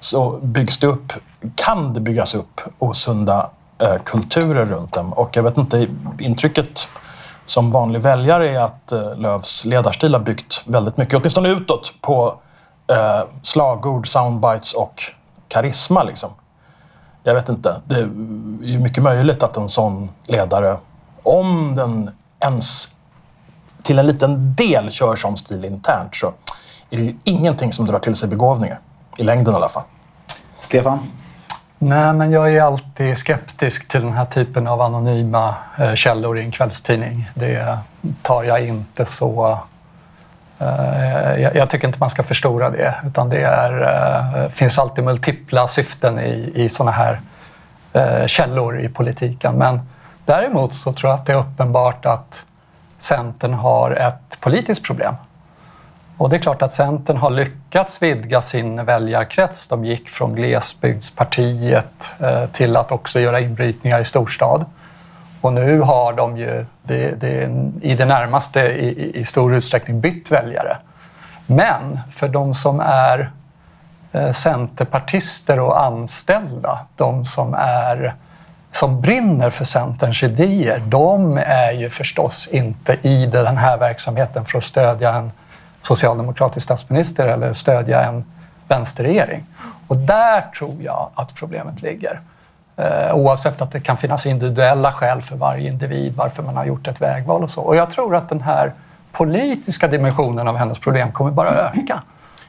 så 0.00 0.38
byggs 0.42 0.78
det 0.78 0.86
upp, 0.86 1.12
kan 1.54 1.94
det 1.94 2.00
byggas 2.00 2.34
upp 2.34 2.60
osunda 2.78 3.50
eh, 3.78 4.02
kulturer 4.04 4.66
runt 4.66 4.92
dem. 4.92 5.12
Och 5.12 5.36
jag 5.36 5.42
vet 5.42 5.58
inte, 5.58 5.88
intrycket 6.18 6.88
som 7.44 7.70
vanlig 7.70 8.00
väljare 8.00 8.50
är 8.50 8.60
att 8.60 8.92
eh, 8.92 9.16
Lövs 9.16 9.64
ledarstil 9.64 10.14
har 10.14 10.20
byggt 10.20 10.62
väldigt 10.66 10.96
mycket, 10.96 11.14
åtminstone 11.14 11.48
utåt, 11.48 11.92
på 12.00 12.34
eh, 12.86 13.28
slagord, 13.42 14.08
soundbites 14.08 14.72
och 14.72 15.02
karisma. 15.48 16.02
Liksom. 16.02 16.30
Jag 17.22 17.34
vet 17.34 17.48
inte. 17.48 17.80
Det 17.84 17.94
är 17.94 18.08
ju 18.62 18.78
mycket 18.78 19.02
möjligt 19.02 19.42
att 19.42 19.56
en 19.56 19.68
sån 19.68 20.10
ledare, 20.26 20.76
om 21.26 21.74
den 21.74 22.10
ens 22.40 22.88
till 23.82 23.98
en 23.98 24.06
liten 24.06 24.54
del 24.54 24.90
kör 24.90 25.16
sån 25.16 25.36
stil 25.36 25.64
internt, 25.64 26.14
så 26.14 26.26
är 26.90 26.96
det 26.96 27.02
ju 27.02 27.16
ingenting 27.24 27.72
som 27.72 27.86
drar 27.86 27.98
till 27.98 28.14
sig 28.14 28.28
begåvningar. 28.28 28.78
I 29.16 29.22
längden 29.22 29.54
i 29.54 29.56
alla 29.56 29.68
fall. 29.68 29.82
Stefan? 30.60 30.98
Nej, 31.78 32.12
men 32.12 32.30
jag 32.30 32.54
är 32.54 32.62
alltid 32.62 33.18
skeptisk 33.18 33.88
till 33.88 34.00
den 34.00 34.12
här 34.12 34.24
typen 34.24 34.66
av 34.66 34.80
anonyma 34.80 35.54
eh, 35.78 35.94
källor 35.94 36.38
i 36.38 36.42
en 36.42 36.50
kvällstidning. 36.50 37.30
Det 37.34 37.78
tar 38.22 38.44
jag 38.44 38.66
inte 38.66 39.06
så... 39.06 39.58
Eh, 40.58 41.40
jag, 41.54 41.70
tycker 41.70 41.86
inte 41.86 41.98
man 41.98 42.10
ska 42.10 42.22
förstora 42.22 42.70
det, 42.70 42.94
utan 43.06 43.28
det 43.28 43.40
är, 43.40 43.82
eh, 43.82 44.50
finns 44.50 44.78
alltid 44.78 45.04
multipla 45.04 45.68
syften 45.68 46.18
i, 46.18 46.52
i 46.54 46.68
sådana 46.68 46.92
här 46.92 47.20
källor 48.26 48.80
i 48.80 48.88
politiken. 48.88 49.54
Men 49.54 49.80
däremot 50.26 50.74
så 50.74 50.92
tror 50.92 51.10
jag 51.10 51.18
att 51.18 51.26
det 51.26 51.32
är 51.32 51.36
uppenbart 51.36 52.06
att 52.06 52.44
Centern 52.98 53.54
har 53.54 53.90
ett 53.90 54.40
politiskt 54.40 54.82
problem. 54.82 55.14
Och 56.18 56.30
det 56.30 56.36
är 56.36 56.40
klart 56.40 56.62
att 56.62 56.72
Centern 56.72 57.16
har 57.16 57.30
lyckats 57.30 58.02
vidga 58.02 58.40
sin 58.40 58.84
väljarkrets. 58.84 59.68
De 59.68 59.84
gick 59.84 60.08
från 60.08 60.34
glesbygdspartiet 60.34 62.08
eh, 62.20 62.46
till 62.46 62.76
att 62.76 62.92
också 62.92 63.20
göra 63.20 63.40
inbrytningar 63.40 64.00
i 64.00 64.04
storstad. 64.04 64.64
Och 65.40 65.52
nu 65.52 65.80
har 65.80 66.12
de 66.12 66.36
ju 66.36 66.66
det, 66.82 67.20
det, 67.20 67.50
i 67.82 67.94
det 67.94 68.04
närmaste 68.04 68.60
i, 68.60 69.20
i, 69.20 69.24
stor 69.24 69.54
utsträckning 69.54 70.00
bytt 70.00 70.30
väljare. 70.30 70.76
Men 71.46 72.00
för 72.12 72.28
de 72.28 72.54
som 72.54 72.80
är 72.80 73.30
eh, 74.12 74.32
centerpartister 74.32 75.60
och 75.60 75.82
anställda, 75.82 76.78
de 76.96 77.24
som, 77.24 77.54
är, 77.58 78.14
som 78.76 79.00
brinner 79.00 79.50
för 79.50 79.64
Centerns 79.64 80.22
idéer, 80.22 80.82
de 80.86 81.36
är 81.36 81.72
ju 81.72 81.90
förstås 81.90 82.48
inte 82.52 82.96
i 83.02 83.26
den 83.26 83.56
här 83.56 83.76
verksamheten 83.76 84.44
för 84.44 84.58
att 84.58 84.64
stödja 84.64 85.14
en 85.14 85.32
socialdemokratisk 85.82 86.64
statsminister 86.64 87.28
eller 87.28 87.52
stödja 87.52 88.02
en 88.02 88.24
vänsterregering. 88.68 89.44
Och 89.86 89.96
där 89.96 90.40
tror 90.58 90.76
jag 90.82 91.10
att 91.14 91.34
problemet 91.34 91.82
ligger. 91.82 92.20
Eh, 92.76 93.14
oavsett 93.14 93.62
att 93.62 93.72
det 93.72 93.80
kan 93.80 93.96
finnas 93.96 94.26
individuella 94.26 94.92
skäl 94.92 95.22
för 95.22 95.36
varje 95.36 95.68
individ 95.68 96.14
varför 96.16 96.42
man 96.42 96.56
har 96.56 96.64
gjort 96.64 96.86
ett 96.86 97.00
vägval 97.00 97.42
och 97.42 97.50
så. 97.50 97.60
Och 97.60 97.76
jag 97.76 97.90
tror 97.90 98.16
att 98.16 98.28
den 98.28 98.40
här 98.40 98.72
politiska 99.12 99.88
dimensionen 99.88 100.48
av 100.48 100.56
hennes 100.56 100.78
problem 100.78 101.12
kommer 101.12 101.30
bara 101.30 101.48
öka. 101.48 102.02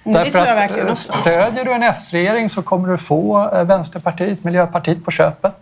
Mm, 0.03 0.23
Därför 0.23 0.91
att 0.91 0.97
stödjer 0.97 1.65
du 1.65 1.73
en 1.73 1.83
S-regering 1.83 2.49
så 2.49 2.61
kommer 2.61 2.87
du 2.87 2.97
få 2.97 3.49
eh, 3.53 3.63
Vänsterpartiet, 3.63 4.43
Miljöpartiet 4.43 5.05
på 5.05 5.11
köpet. 5.11 5.53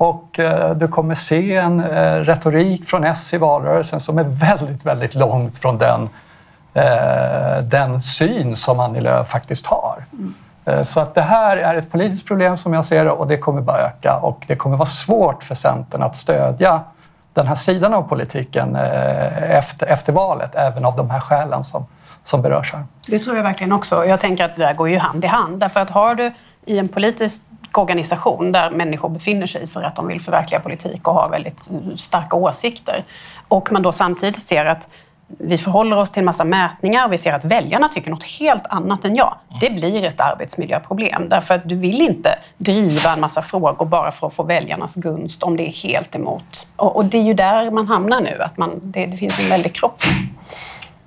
Och 0.00 0.38
eh, 0.38 0.70
du 0.76 0.88
kommer 0.88 1.14
se 1.14 1.56
en 1.56 1.82
retorik 2.24 2.84
från 2.84 3.04
S 3.04 3.34
i 3.34 3.38
valrörelsen 3.38 4.00
som 4.00 4.18
är 4.18 4.24
väldigt, 4.24 4.86
väldigt 4.86 5.14
långt 5.14 5.58
från 5.58 5.78
den 5.78 6.08
eh, 6.74 7.62
den 7.62 8.00
syn 8.00 8.56
som 8.56 8.80
Annie 8.80 9.00
Lööf 9.00 9.28
faktiskt 9.28 9.66
har. 9.66 10.04
Mm. 10.12 10.34
Eh, 10.64 10.82
så 10.82 11.00
att 11.00 11.14
det 11.14 11.22
här 11.22 11.56
är 11.56 11.74
ett 11.74 11.92
politiskt 11.92 12.26
problem 12.26 12.58
som 12.58 12.74
jag 12.74 12.84
ser 12.84 13.04
det 13.04 13.10
och 13.10 13.26
det 13.26 13.38
kommer 13.38 13.60
bara 13.60 13.78
öka 13.78 14.16
och 14.16 14.44
det 14.46 14.56
kommer 14.56 14.76
vara 14.76 14.86
svårt 14.86 15.44
för 15.44 15.54
Centern 15.54 16.02
att 16.02 16.16
stödja 16.16 16.80
den 17.32 17.46
här 17.46 17.54
sidan 17.54 17.94
av 17.94 18.02
politiken 18.02 18.76
eh, 18.76 19.50
efter, 19.58 19.86
efter 19.86 20.12
valet, 20.12 20.54
även 20.54 20.84
av 20.84 20.96
de 20.96 21.10
här 21.10 21.20
skälen 21.20 21.64
som, 21.64 21.86
som 22.24 22.42
berörs 22.42 22.72
här. 22.72 22.84
Det 23.06 23.18
tror 23.18 23.36
jag 23.36 23.42
verkligen 23.42 23.72
också. 23.72 24.06
Jag 24.06 24.20
tänker 24.20 24.44
att 24.44 24.56
det 24.56 24.62
där 24.62 24.74
går 24.74 24.88
ju 24.88 24.98
hand 24.98 25.24
i 25.24 25.28
hand. 25.28 25.60
Därför 25.60 25.80
att 25.80 25.90
har 25.90 26.14
du 26.14 26.32
i 26.64 26.78
en 26.78 26.88
politisk 26.88 27.42
organisation 27.78 28.52
där 28.52 28.70
människor 28.70 29.08
befinner 29.08 29.46
sig 29.46 29.66
för 29.66 29.82
att 29.82 29.96
de 29.96 30.06
vill 30.06 30.20
förverkliga 30.20 30.60
politik 30.60 31.08
och 31.08 31.14
har 31.14 31.30
väldigt 31.30 31.70
starka 31.96 32.36
åsikter 32.36 33.04
och 33.48 33.72
man 33.72 33.82
då 33.82 33.92
samtidigt 33.92 34.38
ser 34.38 34.66
att 34.66 34.88
vi 35.38 35.58
förhåller 35.58 35.98
oss 35.98 36.10
till 36.10 36.20
en 36.20 36.24
massa 36.24 36.44
mätningar 36.44 37.06
och 37.06 37.12
vi 37.12 37.18
ser 37.18 37.32
att 37.32 37.44
väljarna 37.44 37.88
tycker 37.88 38.10
något 38.10 38.24
helt 38.24 38.66
annat 38.66 39.04
än 39.04 39.16
jag. 39.16 39.34
Det 39.60 39.70
blir 39.70 40.04
ett 40.04 40.20
arbetsmiljöproblem 40.20 41.28
därför 41.28 41.54
att 41.54 41.68
du 41.68 41.74
vill 41.74 42.00
inte 42.00 42.38
driva 42.58 43.12
en 43.12 43.20
massa 43.20 43.42
frågor 43.42 43.86
bara 43.86 44.12
för 44.12 44.26
att 44.26 44.34
få 44.34 44.42
väljarnas 44.42 44.94
gunst 44.94 45.42
om 45.42 45.56
det 45.56 45.68
är 45.68 45.72
helt 45.72 46.14
emot. 46.14 46.68
Och, 46.76 46.96
och 46.96 47.04
det 47.04 47.18
är 47.18 47.22
ju 47.22 47.34
där 47.34 47.70
man 47.70 47.86
hamnar 47.86 48.20
nu, 48.20 48.42
att 48.42 48.56
man, 48.56 48.80
det, 48.82 49.06
det 49.06 49.16
finns 49.16 49.38
en 49.38 49.48
väldig 49.48 49.74
krock. 49.74 50.04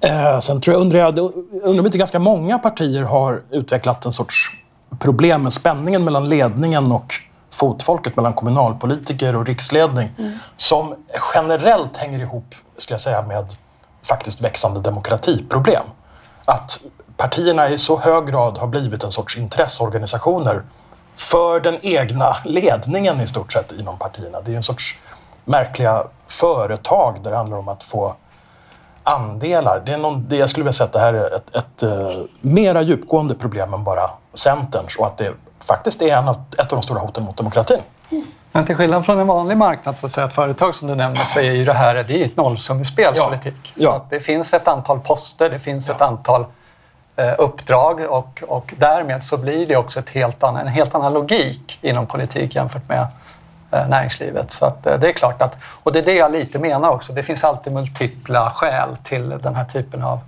Eh, 0.01 0.39
sen 0.39 0.61
tror 0.61 0.73
jag, 0.73 0.81
undrar 0.81 0.99
jag 0.99 1.19
undrar 1.19 1.79
om 1.79 1.85
inte 1.85 1.97
ganska 1.97 2.19
många 2.19 2.59
partier 2.59 3.03
har 3.03 3.41
utvecklat 3.51 4.05
en 4.05 4.11
sorts 4.11 4.51
problem 4.99 5.43
med 5.43 5.53
spänningen 5.53 6.03
mellan 6.03 6.29
ledningen 6.29 6.91
och 6.91 7.13
fotfolket, 7.51 8.15
mellan 8.15 8.33
kommunalpolitiker 8.33 9.35
och 9.35 9.45
riksledning, 9.45 10.09
mm. 10.17 10.33
som 10.55 10.95
generellt 11.33 11.97
hänger 11.97 12.19
ihop, 12.19 12.55
skulle 12.77 12.93
jag 12.93 13.01
säga, 13.01 13.21
med 13.21 13.55
faktiskt 14.03 14.41
växande 14.41 14.79
demokratiproblem. 14.79 15.83
Att 16.45 16.79
partierna 17.17 17.69
i 17.69 17.77
så 17.77 17.99
hög 17.99 18.27
grad 18.27 18.57
har 18.57 18.67
blivit 18.67 19.03
en 19.03 19.11
sorts 19.11 19.37
intresseorganisationer 19.37 20.63
för 21.15 21.59
den 21.59 21.79
egna 21.81 22.35
ledningen 22.45 23.21
i 23.21 23.27
stort 23.27 23.53
sett 23.53 23.71
inom 23.71 23.97
partierna. 23.97 24.41
Det 24.41 24.51
är 24.51 24.55
en 24.55 24.63
sorts 24.63 24.99
märkliga 25.45 26.03
företag 26.27 27.23
där 27.23 27.31
det 27.31 27.37
handlar 27.37 27.57
om 27.57 27.67
att 27.67 27.83
få 27.83 28.15
andelar. 29.03 29.81
Det 29.85 29.93
är 29.93 29.97
någon, 29.97 30.25
det 30.27 30.35
jag 30.35 30.49
skulle 30.49 30.63
vilja 30.63 30.73
säga 30.73 30.85
att 30.85 30.93
det 30.93 30.99
här 30.99 31.13
är 31.13 31.25
ett, 31.25 31.55
ett, 31.55 31.55
ett 31.55 31.83
uh, 31.83 32.25
mera 32.41 32.81
djupgående 32.81 33.35
problem 33.35 33.73
än 33.73 33.83
bara 33.83 34.09
Centerns 34.33 34.95
och 34.95 35.05
att 35.05 35.17
det 35.17 35.33
faktiskt 35.59 36.01
är 36.01 36.17
en 36.17 36.27
av, 36.27 36.35
ett 36.57 36.73
av 36.73 36.79
de 36.79 36.81
stora 36.81 36.99
hoten 36.99 37.23
mot 37.23 37.37
demokratin. 37.37 37.81
Men 38.51 38.65
till 38.65 38.75
skillnad 38.75 39.05
från 39.05 39.19
en 39.19 39.27
vanlig 39.27 39.57
marknad, 39.57 39.97
så 39.97 40.05
att 40.05 40.11
säga, 40.11 40.27
ett 40.27 40.33
företag 40.33 40.75
som 40.75 40.87
du 40.87 40.95
nämner, 40.95 41.23
så 41.23 41.39
är 41.39 41.51
ju 41.51 41.65
det 41.65 41.73
här 41.73 41.95
det 42.07 42.21
är 42.21 42.25
ett 42.25 42.37
nollsummespel, 42.37 43.13
ja. 43.15 43.25
politik. 43.25 43.73
Ja. 43.75 43.89
Så 43.89 43.95
att 43.95 44.09
det 44.09 44.19
finns 44.19 44.53
ett 44.53 44.67
antal 44.67 44.99
poster, 44.99 45.49
det 45.49 45.59
finns 45.59 45.87
ja. 45.87 45.95
ett 45.95 46.01
antal 46.01 46.45
eh, 47.15 47.33
uppdrag 47.37 48.01
och, 48.09 48.43
och 48.47 48.73
därmed 48.77 49.23
så 49.23 49.37
blir 49.37 49.67
det 49.67 49.75
också 49.75 49.99
ett 49.99 50.09
helt 50.09 50.43
annan, 50.43 50.61
en 50.61 50.67
helt 50.67 50.95
annan 50.95 51.13
logik 51.13 51.79
inom 51.81 52.07
politik 52.07 52.55
jämfört 52.55 52.89
med 52.89 52.99
eh, 52.99 53.07
näringslivet. 53.73 54.51
Så 54.51 54.65
att, 54.65 54.85
eh, 54.85 54.99
det 54.99 55.07
är 55.07 55.13
klart 55.13 55.41
att, 55.41 55.57
och 55.83 55.93
det 55.93 55.99
är 55.99 56.03
det 56.03 56.13
jag 56.13 56.31
lite 56.31 56.59
menar 56.59 56.89
också, 56.89 57.13
det 57.13 57.23
finns 57.23 57.43
alltid 57.43 57.73
multipla 57.73 58.51
skäl 58.51 58.97
till 59.03 59.29
den 59.29 59.55
här 59.55 59.65
typen 59.65 60.03
av 60.03 60.19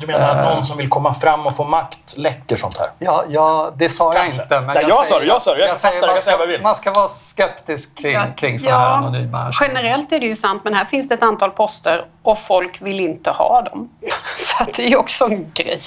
du 0.00 0.06
menar 0.06 0.28
att 0.28 0.54
någon 0.54 0.64
som 0.64 0.76
vill 0.76 0.88
komma 0.88 1.14
fram 1.14 1.46
och 1.46 1.56
få 1.56 1.64
makt 1.64 2.16
läcker 2.16 2.56
sånt 2.56 2.78
här? 2.78 2.88
Ja, 2.98 3.24
ja 3.28 3.72
det 3.74 3.88
sa 3.88 4.12
Kanske. 4.12 4.36
jag 4.36 4.44
inte. 4.44 4.60
Men 4.60 4.74
Nej, 4.74 4.84
jag, 4.88 4.90
jag 4.90 5.06
sa 5.06 5.20
det, 5.20 5.26
jag 5.26 5.42
sa 5.42 5.54
det. 5.54 5.60
Jag, 5.60 5.68
jag 5.68 6.02
kan 6.02 6.22
säga 6.22 6.36
vad 6.36 6.46
jag 6.46 6.52
vill. 6.52 6.62
Man 6.62 6.76
ska 6.76 6.90
vara 6.92 7.08
skeptisk 7.08 7.94
kring, 7.94 8.12
ja, 8.12 8.22
kring 8.36 8.58
sådana 8.58 8.84
ja, 8.84 8.88
här 8.88 8.96
anonyma... 8.96 9.52
Generellt 9.60 10.12
är 10.12 10.20
det 10.20 10.26
ju 10.26 10.36
sant, 10.36 10.64
men 10.64 10.74
här 10.74 10.84
finns 10.84 11.08
det 11.08 11.14
ett 11.14 11.22
antal 11.22 11.50
poster 11.50 12.06
och 12.22 12.38
folk 12.38 12.82
vill 12.82 13.00
inte 13.00 13.30
ha 13.30 13.62
dem. 13.62 13.90
Så 14.36 14.64
det 14.76 14.82
är 14.82 14.88
ju 14.88 14.96
också 14.96 15.24
en 15.24 15.50
grej. 15.54 15.80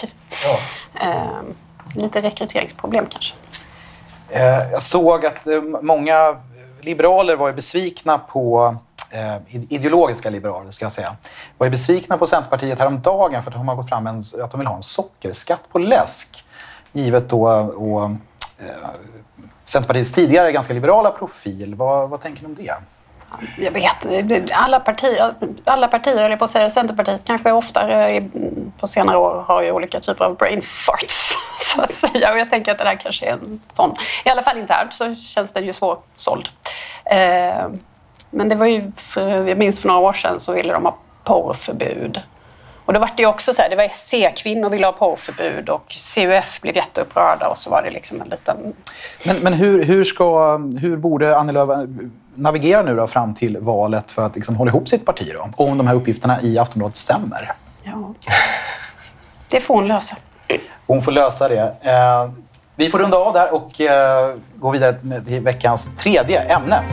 Ja. 0.45 0.57
Eh, 1.09 1.41
lite 1.95 2.21
rekryteringsproblem 2.21 3.05
kanske. 3.05 3.35
Eh, 4.29 4.71
jag 4.71 4.81
såg 4.81 5.25
att 5.25 5.47
eh, 5.47 5.61
många 5.81 6.35
liberaler 6.83 7.35
var 7.35 7.47
ju 7.47 7.53
besvikna 7.53 8.17
på 8.17 8.75
eh, 9.11 9.65
ideologiska 9.69 10.29
liberaler, 10.29 10.71
ska 10.71 10.85
jag 10.85 10.91
säga, 10.91 11.15
var 11.57 11.67
ju 11.67 11.71
besvikna 11.71 12.17
på 12.17 12.27
Centerpartiet 12.27 12.79
häromdagen 12.79 13.43
för 13.43 13.51
att 13.51 13.57
de 13.57 13.67
har 13.67 13.75
gått 13.75 13.89
fram 13.89 14.03
med 14.03 14.23
att 14.43 14.51
de 14.51 14.59
vill 14.59 14.67
ha 14.67 14.75
en 14.75 14.83
sockerskatt 14.83 15.61
på 15.71 15.79
läsk. 15.79 16.45
Givet 16.91 17.29
då 17.29 17.49
och, 17.49 18.03
eh, 18.03 18.89
Centerpartiets 19.63 20.11
tidigare 20.11 20.51
ganska 20.51 20.73
liberala 20.73 21.11
profil. 21.11 21.75
Vad, 21.75 22.09
vad 22.09 22.21
tänker 22.21 22.41
ni 22.41 22.47
om 22.47 22.55
det? 22.55 22.73
Jag 23.57 23.71
vet 23.71 24.07
alla 24.53 24.79
partier, 24.79 25.33
alla 25.65 25.87
partier 25.87 26.25
eller 26.25 26.37
på 26.37 26.45
att 26.45 26.51
säga, 26.51 26.69
Centerpartiet 26.69 27.25
kanske 27.25 27.51
oftare 27.51 28.29
på 28.79 28.87
senare 28.87 29.17
år 29.17 29.43
har 29.47 29.61
ju 29.61 29.71
olika 29.71 29.99
typer 29.99 30.25
av 30.25 30.37
brain 30.37 30.61
farts 30.61 31.33
så 31.59 31.81
att 31.81 31.93
säga. 31.93 32.31
Och 32.31 32.39
jag 32.39 32.49
tänker 32.49 32.71
att 32.71 32.77
det 32.77 32.83
där 32.83 32.95
kanske 32.95 33.25
är 33.25 33.33
en 33.33 33.61
sån. 33.67 33.95
I 34.25 34.29
alla 34.29 34.41
fall 34.41 34.57
internt 34.57 34.93
så 34.93 35.15
känns 35.15 35.53
den 35.53 35.65
ju 35.65 35.73
svårsåld. 35.73 36.49
Eh, 37.05 37.67
men 38.29 38.49
det 38.49 38.55
var 38.55 38.65
ju, 38.65 38.91
för, 38.97 39.47
jag 39.47 39.57
minns 39.57 39.79
för 39.79 39.87
några 39.87 40.01
år 40.01 40.13
sedan 40.13 40.39
så 40.39 40.53
ville 40.53 40.73
de 40.73 40.85
ha 40.85 40.97
porrförbud. 41.23 42.21
Och 42.85 42.93
då 42.93 42.99
var 42.99 43.09
det 43.15 43.21
ju 43.21 43.27
också 43.27 43.53
så 43.53 43.61
här, 43.61 43.69
det 43.69 43.75
var 43.75 43.87
C-kvinnor 43.91 44.69
ville 44.69 44.85
ha 44.85 44.93
porrförbud 44.93 45.69
och 45.69 45.87
CUF 45.87 46.61
blev 46.61 46.75
jätteupprörda 46.75 47.47
och 47.47 47.57
så 47.57 47.69
var 47.69 47.81
det 47.81 47.91
liksom 47.91 48.21
en 48.21 48.29
liten... 48.29 48.57
Men, 49.25 49.35
men 49.35 49.53
hur, 49.53 49.83
hur, 49.83 50.03
ska, 50.03 50.57
hur 50.57 50.97
borde 50.97 51.37
Annie 51.37 51.51
Lööf 51.51 51.89
navigera 52.35 52.81
nu 52.81 52.95
då 52.95 53.07
fram 53.07 53.33
till 53.33 53.57
valet 53.57 54.11
för 54.11 54.25
att 54.25 54.35
liksom 54.35 54.55
hålla 54.55 54.71
ihop 54.71 54.89
sitt 54.89 55.05
parti 55.05 55.31
då? 55.33 55.49
Om 55.63 55.77
de 55.77 55.87
här 55.87 55.95
uppgifterna 55.95 56.41
i 56.41 56.59
Aftonbladet 56.59 56.95
stämmer? 56.95 57.53
Ja, 57.83 58.13
det 59.49 59.61
får 59.61 59.75
hon 59.75 59.87
lösa. 59.87 60.15
Hon 60.87 61.01
får 61.01 61.11
lösa 61.11 61.47
det. 61.47 61.75
Eh, 61.81 62.31
vi 62.75 62.89
får 62.89 62.99
runda 62.99 63.17
av 63.17 63.33
där 63.33 63.53
och 63.53 63.81
eh, 63.81 64.35
gå 64.55 64.71
vidare 64.71 65.21
till 65.25 65.41
veckans 65.41 65.87
tredje 65.97 66.39
ämne. 66.39 66.83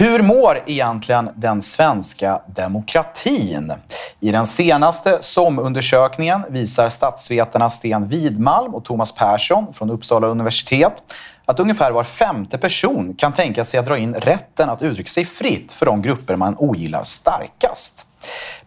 Hur 0.00 0.22
mår 0.22 0.62
egentligen 0.66 1.30
den 1.34 1.62
svenska 1.62 2.42
demokratin? 2.46 3.72
I 4.20 4.32
den 4.32 4.46
senaste 4.46 5.18
SOM-undersökningen 5.20 6.44
visar 6.48 6.88
statsvetarna 6.88 7.70
Sten 7.70 8.08
Widmalm 8.08 8.74
och 8.74 8.84
Thomas 8.84 9.12
Persson 9.12 9.72
från 9.72 9.90
Uppsala 9.90 10.26
universitet 10.26 11.02
att 11.44 11.60
ungefär 11.60 11.92
var 11.92 12.04
femte 12.04 12.58
person 12.58 13.14
kan 13.14 13.32
tänka 13.32 13.64
sig 13.64 13.80
att 13.80 13.86
dra 13.86 13.98
in 13.98 14.14
rätten 14.14 14.70
att 14.70 14.82
uttrycka 14.82 15.10
sig 15.10 15.24
fritt 15.24 15.72
för 15.72 15.86
de 15.86 16.02
grupper 16.02 16.36
man 16.36 16.56
ogillar 16.58 17.02
starkast. 17.02 18.06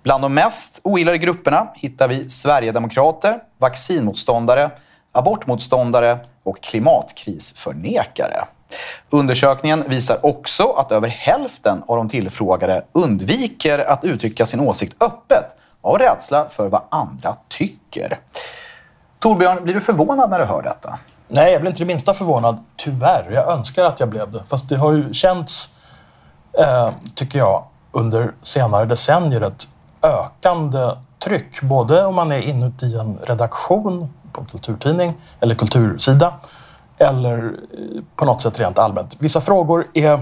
Bland 0.03 0.23
de 0.23 0.33
mest 0.33 0.79
ogillade 0.83 1.17
grupperna 1.17 1.67
hittar 1.75 2.07
vi 2.07 2.29
Sverigedemokrater, 2.29 3.39
vaccinmotståndare, 3.57 4.71
abortmotståndare 5.11 6.19
och 6.43 6.63
klimatkrisförnekare. 6.63 8.45
Undersökningen 9.11 9.83
visar 9.87 10.25
också 10.25 10.71
att 10.71 10.91
över 10.91 11.07
hälften 11.07 11.83
av 11.87 11.97
de 11.97 12.09
tillfrågade 12.09 12.85
undviker 12.93 13.79
att 13.79 14.03
uttrycka 14.03 14.45
sin 14.45 14.59
åsikt 14.59 15.03
öppet 15.03 15.45
av 15.81 15.97
rädsla 15.97 16.49
för 16.49 16.69
vad 16.69 16.81
andra 16.89 17.35
tycker. 17.47 18.19
Torbjörn, 19.19 19.63
blir 19.63 19.73
du 19.73 19.81
förvånad 19.81 20.29
när 20.29 20.39
du 20.39 20.45
hör 20.45 20.61
detta? 20.61 20.99
Nej, 21.27 21.51
jag 21.51 21.61
blir 21.61 21.71
inte 21.71 21.81
det 21.81 21.85
minsta 21.85 22.13
förvånad. 22.13 22.57
Tyvärr. 22.77 23.31
Jag 23.33 23.51
önskar 23.51 23.83
att 23.83 23.99
jag 23.99 24.09
blev 24.09 24.31
det. 24.31 24.43
Fast 24.47 24.69
det 24.69 24.75
har 24.75 24.91
ju 24.91 25.13
känts, 25.13 25.69
eh, 26.59 26.89
tycker 27.15 27.39
jag, 27.39 27.63
under 27.91 28.33
senare 28.41 28.85
decennier 28.85 29.41
ett 29.41 29.67
ökande 30.01 30.91
tryck. 31.23 31.61
Både 31.61 32.05
om 32.05 32.15
man 32.15 32.31
är 32.31 32.41
inuti 32.41 32.99
en 32.99 33.17
redaktion 33.23 34.13
på 34.33 34.41
en 34.41 34.47
kulturtidning 34.47 35.13
eller 35.39 35.55
kultursida 35.55 36.33
eller 37.01 37.43
eh, 37.45 38.03
på 38.15 38.25
något 38.25 38.41
sätt 38.41 38.59
rent 38.59 38.79
allmänt. 38.79 39.17
Vissa 39.19 39.41
frågor 39.41 39.87
är... 39.93 40.19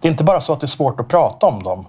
Det 0.00 0.08
är 0.08 0.12
inte 0.12 0.24
bara 0.24 0.40
så 0.40 0.52
att 0.52 0.60
det 0.60 0.64
är 0.64 0.68
svårt 0.68 1.00
att 1.00 1.08
prata 1.08 1.46
om 1.46 1.62
dem 1.62 1.86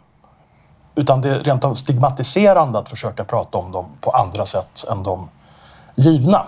utan 0.96 1.22
det 1.22 1.30
är 1.30 1.40
rent 1.40 1.66
av 1.66 1.74
stigmatiserande 1.74 2.80
att 2.80 2.90
försöka 2.90 3.24
prata 3.24 3.58
om 3.58 3.72
dem 3.72 3.86
på 4.02 4.12
andra 4.12 4.46
sätt 4.46 4.86
än 4.92 5.04
de 5.04 5.30
givna. 5.96 6.46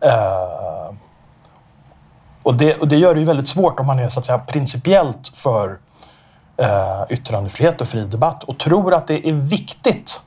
Eh, 0.00 0.94
och, 2.42 2.54
det, 2.54 2.74
och 2.80 2.88
det 2.88 2.96
gör 2.96 3.14
det 3.14 3.20
ju 3.20 3.26
väldigt 3.26 3.48
svårt 3.48 3.80
om 3.80 3.86
man 3.86 3.98
är 3.98 4.08
så 4.08 4.18
att 4.18 4.26
säga 4.26 4.38
principiellt 4.38 5.28
för 5.28 5.78
eh, 6.56 7.02
yttrandefrihet 7.08 7.80
och 7.80 7.88
fri 7.88 8.04
debatt 8.04 8.44
och 8.44 8.58
tror 8.58 8.94
att 8.94 9.06
det 9.06 9.28
är 9.28 9.32
viktigt 9.32 10.20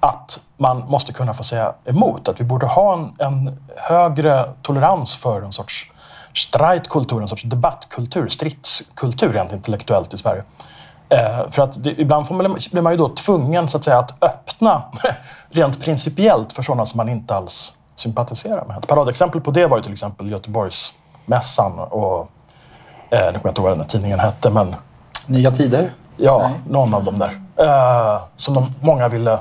att 0.00 0.40
man 0.56 0.78
måste 0.88 1.12
kunna 1.12 1.34
få 1.34 1.42
säga 1.42 1.74
emot. 1.84 2.28
Att 2.28 2.40
vi 2.40 2.44
borde 2.44 2.66
ha 2.66 2.94
en, 2.94 3.14
en 3.18 3.64
högre 3.76 4.44
tolerans 4.62 5.16
för 5.16 5.42
en 5.42 5.52
sorts 5.52 5.91
Streitkultur, 6.34 7.22
en 7.22 7.28
sorts 7.28 7.42
debattkultur, 7.42 8.28
stridskultur 8.28 9.32
rent 9.32 9.52
intellektuellt 9.52 10.14
i 10.14 10.18
Sverige. 10.18 10.42
Eh, 11.08 11.50
för 11.50 11.62
att 11.62 11.84
det, 11.84 12.00
ibland 12.00 12.28
får 12.28 12.34
man, 12.34 12.56
blir 12.70 12.82
man 12.82 12.92
ju 12.92 12.98
då 12.98 13.08
tvungen 13.08 13.68
så 13.68 13.76
att, 13.76 13.84
säga, 13.84 13.98
att 13.98 14.22
öppna 14.22 14.82
rent 15.50 15.80
principiellt 15.84 16.52
för 16.52 16.62
sådana 16.62 16.86
som 16.86 16.96
man 16.96 17.08
inte 17.08 17.34
alls 17.34 17.72
sympatiserar 17.96 18.64
med. 18.64 18.78
Ett 18.78 18.86
paradexempel 18.86 19.40
på 19.40 19.50
det 19.50 19.66
var 19.66 19.76
ju 19.76 19.82
till 19.82 19.92
exempel 19.92 20.30
Göteborgsmässan 20.30 21.78
och 21.78 22.30
eh, 23.10 23.18
nu 23.18 23.38
kommer 23.38 23.40
jag 23.42 23.50
inte 23.50 23.60
ihåg 23.60 23.68
vad 23.68 23.72
den 23.72 23.80
här 23.80 23.88
tidningen 23.88 24.18
hette 24.20 24.50
men... 24.50 24.74
Nya 25.26 25.50
Tider? 25.50 25.90
Ja, 26.16 26.38
Nej. 26.42 26.60
någon 26.68 26.94
av 26.94 27.04
dem 27.04 27.18
där. 27.18 27.42
Eh, 27.56 28.22
som 28.36 28.54
de, 28.54 28.64
många 28.80 29.08
ville 29.08 29.38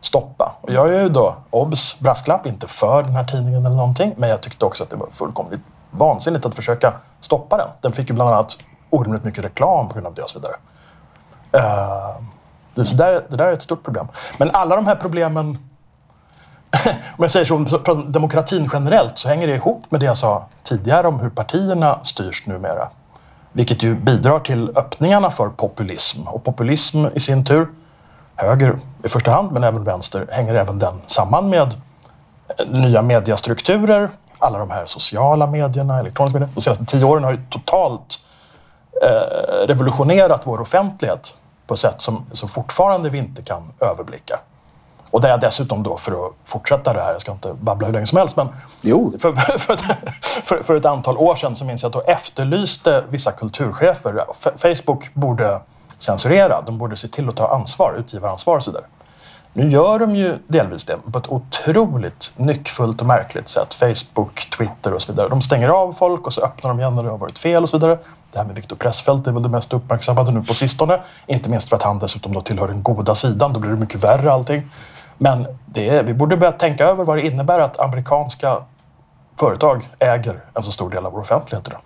stoppa. 0.00 0.52
Och 0.60 0.72
jag 0.72 0.94
är 0.94 1.02
ju 1.02 1.08
då, 1.08 1.36
obs, 1.50 1.96
brasklapp, 1.98 2.46
inte 2.46 2.66
för 2.66 3.02
den 3.02 3.12
här 3.12 3.24
tidningen 3.24 3.66
eller 3.66 3.76
någonting. 3.76 4.14
Men 4.16 4.28
jag 4.30 4.40
tyckte 4.40 4.64
också 4.64 4.84
att 4.84 4.90
det 4.90 4.96
var 4.96 5.08
fullkomligt 5.12 5.60
vansinnigt 5.90 6.46
att 6.46 6.56
försöka 6.56 6.92
stoppa 7.20 7.56
den. 7.56 7.68
Den 7.80 7.92
fick 7.92 8.08
ju 8.08 8.14
bland 8.14 8.30
annat 8.30 8.58
orimligt 8.90 9.24
mycket 9.24 9.44
reklam 9.44 9.88
på 9.88 9.94
grund 9.94 10.06
av 10.06 10.14
det 10.14 10.22
och 10.22 10.30
så 10.30 10.38
vidare. 10.38 10.54
Uh, 11.56 12.22
det, 12.74 12.84
så 12.84 12.96
där, 12.96 13.24
det 13.28 13.36
där 13.36 13.46
är 13.46 13.52
ett 13.52 13.62
stort 13.62 13.84
problem. 13.84 14.08
Men 14.38 14.50
alla 14.50 14.76
de 14.76 14.86
här 14.86 14.96
problemen, 14.96 15.46
om 16.86 17.18
jag 17.18 17.30
säger 17.30 17.46
så 17.46 17.56
om 17.92 18.12
demokratin 18.12 18.68
generellt, 18.72 19.18
så 19.18 19.28
hänger 19.28 19.46
det 19.46 19.54
ihop 19.54 19.90
med 19.90 20.00
det 20.00 20.06
jag 20.06 20.18
sa 20.18 20.46
tidigare 20.62 21.08
om 21.08 21.20
hur 21.20 21.30
partierna 21.30 22.04
styrs 22.04 22.46
numera. 22.46 22.88
Vilket 23.52 23.82
ju 23.82 23.94
bidrar 23.94 24.40
till 24.40 24.72
öppningarna 24.76 25.30
för 25.30 25.48
populism. 25.48 26.28
Och 26.28 26.44
populism 26.44 27.06
i 27.14 27.20
sin 27.20 27.44
tur, 27.44 27.68
höger 28.36 28.78
i 29.04 29.08
första 29.08 29.30
hand, 29.30 29.52
men 29.52 29.64
även 29.64 29.84
vänster, 29.84 30.26
hänger 30.30 30.54
även 30.54 30.78
den 30.78 31.02
samman 31.06 31.48
med 31.48 31.74
nya 32.66 33.02
mediestrukturer, 33.02 34.10
alla 34.38 34.58
de 34.58 34.70
här 34.70 34.84
sociala 34.86 35.46
medierna, 35.46 35.98
elektroniska 35.98 36.38
medier. 36.38 36.54
De 36.54 36.60
senaste 36.60 36.84
tio 36.84 37.04
åren 37.04 37.24
har 37.24 37.32
ju 37.32 37.38
totalt 37.50 38.20
eh, 39.02 39.66
revolutionerat 39.66 40.40
vår 40.44 40.60
offentlighet 40.60 41.36
på 41.66 41.74
ett 41.74 41.80
sätt 41.80 42.00
som, 42.00 42.26
som 42.32 42.48
fortfarande 42.48 43.10
vi 43.10 43.18
inte 43.18 43.42
kan 43.42 43.72
överblicka. 43.80 44.40
Och 45.10 45.20
där 45.20 45.28
jag 45.28 45.40
dessutom 45.40 45.82
då, 45.82 45.96
för 45.96 46.12
att 46.12 46.32
fortsätta 46.44 46.92
det 46.92 47.00
här, 47.00 47.12
jag 47.12 47.20
ska 47.20 47.32
inte 47.32 47.54
babbla 47.54 47.86
hur 47.86 47.94
länge 47.94 48.06
som 48.06 48.18
helst, 48.18 48.36
men 48.36 48.48
jo. 48.80 49.14
För, 49.18 49.32
för, 49.58 49.76
för, 50.44 50.62
för, 50.62 50.76
ett 50.76 50.86
antal 50.86 51.16
år 51.16 51.34
sedan 51.34 51.56
så 51.56 51.64
minns 51.64 51.82
jag 51.82 51.88
att 51.88 51.92
då 52.04 52.12
efterlyste 52.12 53.04
vissa 53.08 53.32
kulturchefer, 53.32 54.24
Facebook 54.56 55.14
borde 55.14 55.60
censurera, 55.98 56.62
de 56.66 56.78
borde 56.78 56.96
se 56.96 57.08
till 57.08 57.28
att 57.28 57.36
ta 57.36 57.48
ansvar, 57.48 57.94
utgivaransvar 57.98 58.56
och 58.56 58.62
så 58.62 58.70
vidare. 58.70 58.84
Nu 59.58 59.68
gör 59.68 59.98
de 59.98 60.16
ju 60.16 60.38
delvis 60.46 60.84
det 60.84 60.96
på 61.12 61.18
ett 61.18 61.28
otroligt 61.28 62.32
nyckfullt 62.36 63.00
och 63.00 63.06
märkligt 63.06 63.48
sätt. 63.48 63.74
Facebook, 63.74 64.50
Twitter 64.58 64.94
och 64.94 65.02
så 65.02 65.12
vidare. 65.12 65.28
De 65.28 65.42
stänger 65.42 65.68
av 65.68 65.92
folk 65.92 66.26
och 66.26 66.32
så 66.32 66.40
öppnar 66.40 66.70
de 66.70 66.80
igen 66.80 66.94
när 66.94 67.02
det 67.02 67.10
har 67.10 67.18
varit 67.18 67.38
fel 67.38 67.62
och 67.62 67.68
så 67.68 67.76
vidare. 67.76 67.98
Det 68.32 68.38
här 68.38 68.46
med 68.46 68.56
Viktor 68.56 68.76
Pressfeldt 68.76 69.26
är 69.26 69.32
väl 69.32 69.42
det 69.42 69.48
mest 69.48 69.72
uppmärksammade 69.72 70.32
nu 70.32 70.42
på 70.42 70.54
sistone. 70.54 71.02
Inte 71.26 71.50
minst 71.50 71.68
för 71.68 71.76
att 71.76 71.82
han 71.82 71.98
dessutom 71.98 72.32
då 72.32 72.40
tillhör 72.40 72.68
den 72.68 72.82
goda 72.82 73.14
sidan. 73.14 73.52
Då 73.52 73.60
blir 73.60 73.70
det 73.70 73.76
mycket 73.76 74.04
värre 74.04 74.32
allting. 74.32 74.70
Men 75.16 75.46
det 75.66 75.88
är, 75.88 76.02
vi 76.02 76.14
borde 76.14 76.36
börja 76.36 76.52
tänka 76.52 76.84
över 76.84 77.04
vad 77.04 77.16
det 77.16 77.26
innebär 77.26 77.58
att 77.58 77.80
amerikanska 77.80 78.56
företag 79.40 79.88
äger 79.98 80.44
en 80.54 80.62
så 80.62 80.72
stor 80.72 80.90
del 80.90 81.06
av 81.06 81.12
vår 81.12 81.20
offentlighet 81.20 81.68
idag. 81.68 81.80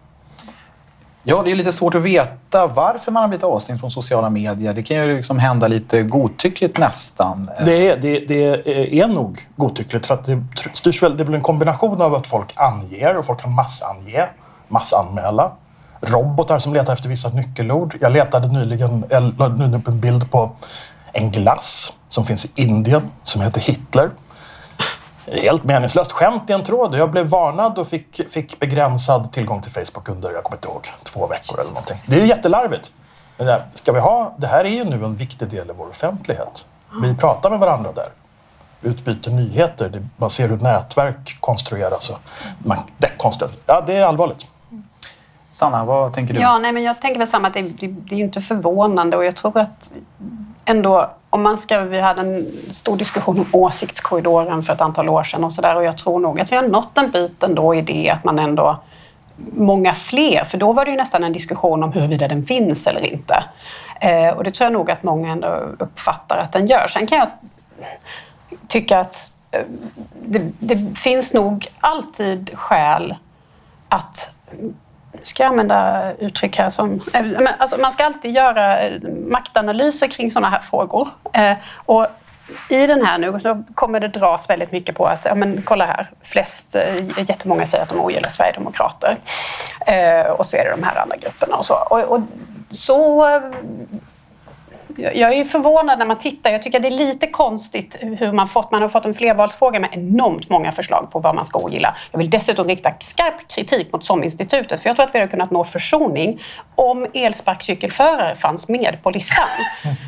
Ja, 1.24 1.42
det 1.42 1.50
är 1.50 1.54
lite 1.54 1.72
svårt 1.72 1.94
att 1.94 2.02
veta 2.02 2.66
varför 2.66 3.12
man 3.12 3.20
har 3.22 3.28
blivit 3.28 3.44
avstängd 3.44 3.80
från 3.80 3.90
sociala 3.90 4.30
medier. 4.30 4.74
Det 4.74 4.82
kan 4.82 4.96
ju 4.96 5.16
liksom 5.16 5.38
hända 5.38 5.68
lite 5.68 6.02
godtyckligt 6.02 6.78
nästan. 6.78 7.50
Det 7.64 7.88
är, 7.88 7.96
det, 7.96 8.18
det 8.18 9.00
är 9.00 9.08
nog 9.08 9.48
godtyckligt 9.56 10.06
för 10.06 10.14
att 10.14 10.26
det 10.26 10.42
styrs 10.74 11.02
väl, 11.02 11.16
det 11.16 11.22
är 11.22 11.24
väl 11.24 11.35
en 11.35 11.40
kombination 11.40 12.02
av 12.02 12.14
att 12.14 12.26
folk 12.26 12.52
anger 12.56 13.16
och 13.16 13.26
folk 13.26 13.40
kan 13.40 13.52
massange, 13.52 14.28
massanmäla. 14.68 15.52
Robotar 16.00 16.58
som 16.58 16.74
letar 16.74 16.92
efter 16.92 17.08
vissa 17.08 17.28
nyckelord. 17.28 17.96
Jag 18.00 18.12
letade 18.12 18.48
nyligen, 18.48 19.04
jag 19.11 19.22
nyligen 19.52 19.74
upp 19.74 19.88
en 19.88 20.00
bild 20.00 20.30
på 20.30 20.50
en 21.12 21.30
glass 21.30 21.92
som 22.08 22.24
finns 22.24 22.44
i 22.44 22.50
Indien 22.54 23.02
som 23.24 23.42
heter 23.42 23.61
Hitler. 23.61 24.11
Helt 25.26 25.64
meningslöst 25.64 26.12
skämt 26.12 26.50
i 26.50 26.52
en 26.52 26.64
tråd. 26.64 26.94
Jag 26.94 27.11
blev 27.11 27.26
varnad 27.26 27.78
och 27.78 27.87
fick, 27.87 28.30
fick 28.30 28.61
begränsad 28.61 29.32
tillgång 29.32 29.62
till 29.62 29.72
Facebook 29.72 30.08
under, 30.08 30.32
jag 30.32 30.44
kommer 30.44 30.56
inte 30.56 30.68
ihåg, 30.68 30.88
två 31.04 31.26
veckor 31.26 31.61
eller 31.61 31.70
någonting. 31.70 32.02
Det 32.06 32.16
är 32.16 32.20
ju 32.20 32.26
jättelarvigt. 32.26 32.92
Men 33.37 33.46
det, 33.46 33.62
ska 33.74 33.92
vi 33.92 34.00
ha, 34.00 34.35
det 34.38 34.46
här 34.46 34.64
är 34.64 34.68
ju 34.68 34.85
nu 34.85 35.04
en 35.04 35.16
viktig 35.16 35.48
del 35.48 35.70
i 35.70 35.72
vår 35.76 35.88
offentlighet. 35.88 36.66
Vi 37.02 37.14
pratar 37.14 37.50
med 37.50 37.58
varandra 37.58 37.92
där. 37.92 38.08
Utbyter 38.82 39.30
nyheter. 39.30 40.08
Man 40.16 40.30
ser 40.30 40.48
hur 40.48 40.56
nätverk 40.56 41.37
konstrueras. 41.40 42.11
Och 42.11 42.18
man 42.58 42.78
dekonstruerar. 42.98 43.56
Ja, 43.66 43.85
det 43.87 43.96
är 43.96 44.06
allvarligt. 44.06 44.46
Sanna, 45.52 45.84
vad 45.84 46.14
tänker 46.14 46.34
du? 46.34 46.40
Ja, 46.40 46.58
nej, 46.58 46.72
men 46.72 46.82
jag 46.82 47.00
tänker 47.00 47.18
väl 47.18 47.28
samma. 47.28 47.48
Att 47.48 47.54
det, 47.54 47.62
det, 47.62 47.86
det 47.86 48.14
är 48.14 48.18
ju 48.18 48.24
inte 48.24 48.40
förvånande 48.40 49.16
och 49.16 49.24
jag 49.24 49.36
tror 49.36 49.58
att 49.58 49.92
ändå, 50.64 51.10
om 51.30 51.42
man 51.42 51.58
ska, 51.58 51.80
vi 51.80 52.00
hade 52.00 52.20
en 52.20 52.46
stor 52.70 52.96
diskussion 52.96 53.38
om 53.38 53.46
åsiktskorridoren 53.52 54.62
för 54.62 54.72
ett 54.72 54.80
antal 54.80 55.08
år 55.08 55.22
sedan 55.22 55.44
och 55.44 55.52
sådär 55.52 55.76
och 55.76 55.84
jag 55.84 55.98
tror 55.98 56.20
nog 56.20 56.40
att 56.40 56.52
vi 56.52 56.56
har 56.56 56.62
nått 56.62 56.98
en 56.98 57.10
bit 57.10 57.42
ändå 57.42 57.74
i 57.74 57.82
det 57.82 58.10
att 58.10 58.24
man 58.24 58.38
ändå 58.38 58.80
många 59.56 59.94
fler, 59.94 60.44
för 60.44 60.58
då 60.58 60.72
var 60.72 60.84
det 60.84 60.90
ju 60.90 60.96
nästan 60.96 61.24
en 61.24 61.32
diskussion 61.32 61.82
om 61.82 61.92
huruvida 61.92 62.28
den 62.28 62.44
finns 62.44 62.86
eller 62.86 63.12
inte. 63.12 63.44
Eh, 64.00 64.28
och 64.28 64.44
det 64.44 64.50
tror 64.50 64.66
jag 64.66 64.72
nog 64.72 64.90
att 64.90 65.02
många 65.02 65.32
ändå 65.32 65.48
uppfattar 65.78 66.36
att 66.36 66.52
den 66.52 66.66
gör. 66.66 66.86
Sen 66.86 67.06
kan 67.06 67.18
jag 67.18 67.28
tycka 68.68 69.00
att 69.00 69.32
eh, 69.50 69.60
det, 70.26 70.42
det 70.58 70.98
finns 70.98 71.32
nog 71.32 71.66
alltid 71.80 72.50
skäl 72.54 73.14
att 73.88 74.30
ska 75.22 75.42
jag 75.42 75.50
använda 75.50 76.12
uttryck 76.18 76.56
här 76.56 76.70
som... 76.70 77.00
Eh, 77.14 77.24
alltså 77.58 77.76
man 77.76 77.92
ska 77.92 78.04
alltid 78.04 78.35
göra 78.35 78.80
eh, 78.80 78.92
maktanalyser 79.26 80.06
kring 80.06 80.30
sådana 80.30 80.50
här 80.50 80.61
frågor. 80.61 81.08
Eh, 81.32 81.56
och 81.76 82.06
i 82.68 82.87
den 82.87 83.06
här 83.06 83.18
nu 83.18 83.40
så 83.40 83.64
kommer 83.74 84.00
det 84.00 84.08
dras 84.08 84.50
väldigt 84.50 84.72
mycket 84.72 84.96
på 84.96 85.06
att, 85.06 85.24
ja 85.24 85.35
men 85.35 85.62
kolla 85.62 85.87
här, 85.87 86.11
flest, 86.22 86.76
jättemånga 87.28 87.66
säger 87.66 87.85
att 87.85 87.90
de 87.90 88.00
ogillar 88.00 88.30
Sverigedemokrater. 88.30 89.16
och 90.37 90.46
så 90.46 90.56
är 90.56 90.64
det 90.64 90.70
de 90.70 90.82
här 90.82 90.96
andra 90.96 91.16
grupperna 91.16 91.56
och 91.56 91.66
så. 91.66 91.74
Och, 91.90 92.00
och 92.00 92.20
så 92.70 93.24
jag 94.96 95.33
är 95.33 95.44
förvånad 95.44 95.98
när 95.98 96.07
man 96.07 96.18
tittar. 96.18 96.50
Jag 96.50 96.62
tycker 96.62 96.81
det 96.81 96.88
är 96.88 96.90
lite 96.90 97.26
konstigt 97.26 97.96
hur 98.00 98.33
man 98.33 98.48
fått... 98.48 98.70
Man 98.70 98.83
har 98.83 98.88
fått 98.88 99.07
en 99.07 99.14
flervalsfråga 99.14 99.81
med 99.81 99.90
enormt 99.92 100.48
många 100.48 100.72
förslag 100.72 101.11
på 101.11 101.18
vad 101.18 101.35
man 101.35 101.44
ska 101.44 101.59
ogilla. 101.59 101.96
Jag 102.11 102.18
vill 102.18 102.31
dessutom 102.31 102.68
rikta 102.68 102.92
skarp 103.00 103.48
kritik 103.48 103.92
mot 103.92 104.05
SOM-institutet 104.05 104.83
för 104.83 104.88
jag 104.88 104.96
tror 104.96 105.07
att 105.07 105.14
vi 105.14 105.18
hade 105.18 105.31
kunnat 105.31 105.50
nå 105.50 105.64
försoning 105.64 106.42
om 106.74 107.07
elsparkcykelförare 107.14 108.37
fanns 108.37 108.68
med 108.68 108.98
på 109.02 109.11
listan. 109.11 109.48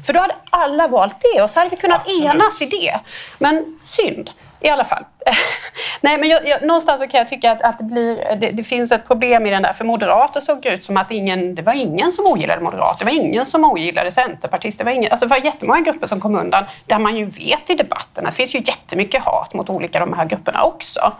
För 0.06 0.12
då 0.12 0.20
hade 0.20 0.36
alla 0.50 0.88
valt 0.88 1.16
det 1.34 1.42
och 1.42 1.50
så 1.50 1.60
hade 1.60 1.70
vi 1.70 1.76
kunnat 1.76 2.00
Absolut. 2.00 2.34
enas 2.34 2.62
i 2.62 2.66
det. 2.66 3.00
Men 3.38 3.78
synd 3.82 4.30
i 4.60 4.68
alla 4.68 4.84
fall. 4.84 5.04
Nej, 6.00 6.18
men 6.18 6.28
jag, 6.28 6.48
jag, 6.48 6.62
någonstans 6.62 7.00
så 7.00 7.06
kan 7.06 7.18
jag 7.18 7.28
tycka 7.28 7.52
att, 7.52 7.62
att 7.62 7.78
det, 7.78 7.84
blir, 7.84 8.36
det, 8.36 8.50
det, 8.50 8.64
finns 8.64 8.92
ett 8.92 9.06
problem 9.06 9.46
i 9.46 9.50
den 9.50 9.62
där. 9.62 9.72
För 9.72 9.84
moderater 9.84 10.40
såg 10.40 10.62
det 10.62 10.68
ut 10.68 10.84
som 10.84 10.96
att 10.96 11.10
ingen, 11.10 11.54
det 11.54 11.62
var 11.62 11.72
ingen 11.72 12.12
som 12.12 12.26
ogillade 12.26 12.60
moderater. 12.60 13.04
Det 13.04 13.10
var 13.10 13.24
ingen 13.24 13.46
som 13.46 13.64
ogillade 13.64 14.12
centerpartister. 14.12 14.84
Det 14.84 14.90
var, 14.90 14.96
ingen, 14.96 15.10
alltså 15.10 15.26
det 15.26 15.30
var 15.30 15.44
jättemånga 15.44 15.80
grupper 15.80 16.06
som 16.06 16.20
kom 16.20 16.36
undan. 16.36 16.64
Där 16.86 16.98
man 16.98 17.16
ju 17.16 17.24
vet 17.24 17.70
i 17.70 17.74
debatten 17.74 18.26
att 18.26 18.32
det 18.32 18.36
finns 18.36 18.54
ju 18.54 18.58
jättemycket 18.58 19.24
hat 19.24 19.54
mot 19.54 19.70
olika 19.70 20.00
de 20.00 20.12
här 20.12 20.24
grupperna 20.24 20.62
också. 20.62 21.12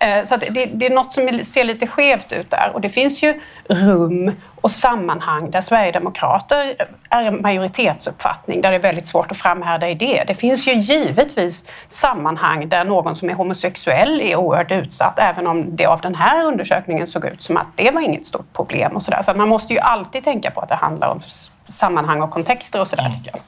Eh, 0.00 0.24
så 0.24 0.36
det, 0.36 0.66
det, 0.72 0.86
är 0.86 0.90
något 0.90 1.12
som 1.12 1.44
ser 1.44 1.64
lite 1.64 1.86
skevt 1.86 2.32
ut 2.32 2.50
där. 2.50 2.70
Och 2.74 2.80
det 2.80 2.88
finns 2.88 3.22
ju 3.22 3.40
rum 3.68 4.32
och 4.60 4.70
sammanhang 4.70 5.50
där 5.50 5.60
Sverigedemokrater 5.60 6.76
är 7.10 7.24
en 7.24 7.42
majoritetsuppfattning, 7.42 8.60
där 8.60 8.70
det 8.70 8.76
är 8.76 8.82
väldigt 8.82 9.06
svårt 9.06 9.30
att 9.30 9.36
framhärda 9.36 9.88
i 9.88 9.94
det. 9.94 10.24
Det 10.26 10.34
finns 10.34 10.68
ju 10.68 10.72
givetvis 10.72 11.64
sammanhang 11.88 12.68
där 12.68 12.84
någon 12.84 13.16
som 13.16 13.30
är 13.30 13.34
homosexuell 13.48 14.20
är 14.20 14.36
oerhört 14.36 14.72
utsatt, 14.72 15.18
även 15.18 15.46
om 15.46 15.76
det 15.76 15.86
av 15.86 16.00
den 16.00 16.14
här 16.14 16.44
undersökningen 16.44 17.06
såg 17.06 17.24
ut 17.24 17.42
som 17.42 17.56
att 17.56 17.66
det 17.74 17.90
var 17.90 18.00
inget 18.00 18.26
stort 18.26 18.52
problem. 18.52 18.96
och 18.96 19.02
Så, 19.02 19.10
där. 19.10 19.22
så 19.22 19.34
man 19.34 19.48
måste 19.48 19.72
ju 19.72 19.78
alltid 19.78 20.24
tänka 20.24 20.50
på 20.50 20.60
att 20.60 20.68
det 20.68 20.74
handlar 20.74 21.08
om 21.08 21.20
sammanhang 21.68 22.22
och 22.22 22.30
kontexter 22.30 22.80
och 22.80 22.88
sådär, 22.88 23.04
mm. 23.04 23.16
tycker 23.16 23.30
jag. 23.30 23.40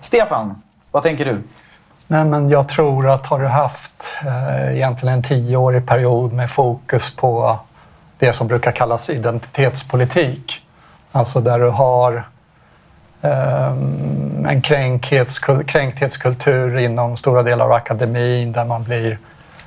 Stefan, 0.00 0.62
vad 0.90 1.02
tänker 1.02 1.24
du? 1.24 1.42
Nej, 2.06 2.24
men 2.24 2.48
jag 2.48 2.68
tror 2.68 3.10
att 3.10 3.26
har 3.26 3.38
du 3.38 3.46
haft 3.46 4.12
eh, 4.26 4.74
egentligen 4.74 5.14
en 5.14 5.22
tioårig 5.22 5.86
period 5.86 6.32
med 6.32 6.50
fokus 6.50 7.16
på 7.16 7.58
det 8.18 8.32
som 8.32 8.46
brukar 8.46 8.72
kallas 8.72 9.10
identitetspolitik. 9.10 10.62
Alltså 11.12 11.40
där 11.40 11.58
du 11.58 11.70
har 11.70 12.24
Ehm, 13.24 14.46
en 14.48 14.62
kränkthetskultur 15.66 16.78
inom 16.78 17.16
stora 17.16 17.42
delar 17.42 17.64
av 17.64 17.72
akademin 17.72 18.52
där 18.52 18.64
man 18.64 18.82
blir 18.82 19.18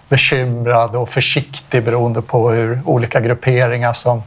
bekymrad 0.09 0.95
och 0.95 1.09
försiktig 1.09 1.83
beroende 1.83 2.21
på 2.21 2.51
hur 2.51 2.79
olika 2.85 3.19
grupperingar 3.19 3.93
som 3.93 4.23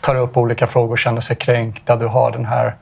tar 0.00 0.16
upp 0.16 0.36
olika 0.36 0.66
frågor 0.66 0.96
känner 0.96 1.20
sig 1.20 1.36
kränkta. 1.36 1.96
Du 1.96 2.06
har 2.06 2.30
den 2.30 2.44
här 2.44 2.74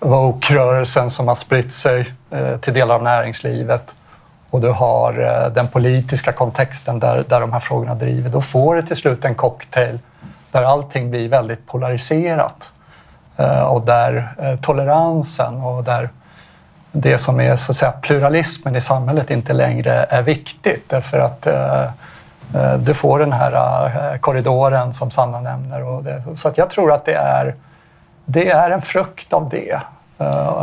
woke-rörelsen 0.00 1.10
som 1.10 1.28
har 1.28 1.34
spritt 1.34 1.72
sig 1.72 2.06
eh, 2.30 2.56
till 2.56 2.74
delar 2.74 2.94
av 2.94 3.02
näringslivet 3.02 3.94
och 4.50 4.60
du 4.60 4.68
har 4.68 5.20
eh, 5.20 5.52
den 5.52 5.68
politiska 5.68 6.32
kontexten 6.32 6.98
där, 6.98 7.24
där 7.28 7.40
de 7.40 7.52
här 7.52 7.60
frågorna 7.60 7.94
driver. 7.94 8.30
Då 8.30 8.40
får 8.40 8.74
du 8.74 8.82
till 8.82 8.96
slut 8.96 9.24
en 9.24 9.34
cocktail 9.34 9.98
där 10.50 10.62
allting 10.62 11.10
blir 11.10 11.28
väldigt 11.28 11.66
polariserat 11.66 12.72
Eh, 13.36 13.62
och 13.62 13.82
där 13.82 14.34
eh, 14.38 14.56
toleransen 14.56 15.62
och 15.62 15.84
där 15.84 16.08
det 16.92 17.18
som 17.18 17.40
är 17.40 17.56
så 17.56 17.72
att 17.72 17.76
säga, 17.76 17.92
pluralismen 17.92 18.76
i 18.76 18.80
samhället 18.80 19.30
inte 19.30 19.52
längre 19.52 20.06
är 20.10 20.22
viktigt 20.22 20.88
därför 20.88 21.18
att 21.18 21.46
eh, 21.46 21.82
eh 21.82 22.74
du 22.78 22.94
får 22.94 23.18
den 23.18 23.32
här 23.32 24.18
korridoren 24.18 24.94
som 24.94 25.10
Sanna 25.10 25.40
nämner. 25.40 25.84
Och 25.84 26.04
det, 26.04 26.22
så 26.34 26.48
att 26.48 26.58
jag 26.58 26.70
tror 26.70 26.92
att 26.92 27.04
det 27.04 27.14
är, 27.14 27.54
det 28.24 28.50
är 28.50 28.70
en 28.70 28.82
frukt 28.82 29.32
av 29.32 29.48
det. 29.48 29.80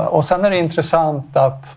Och 0.07 0.25
sen 0.25 0.45
är 0.45 0.49
det 0.49 0.57
intressant 0.57 1.37
att 1.37 1.75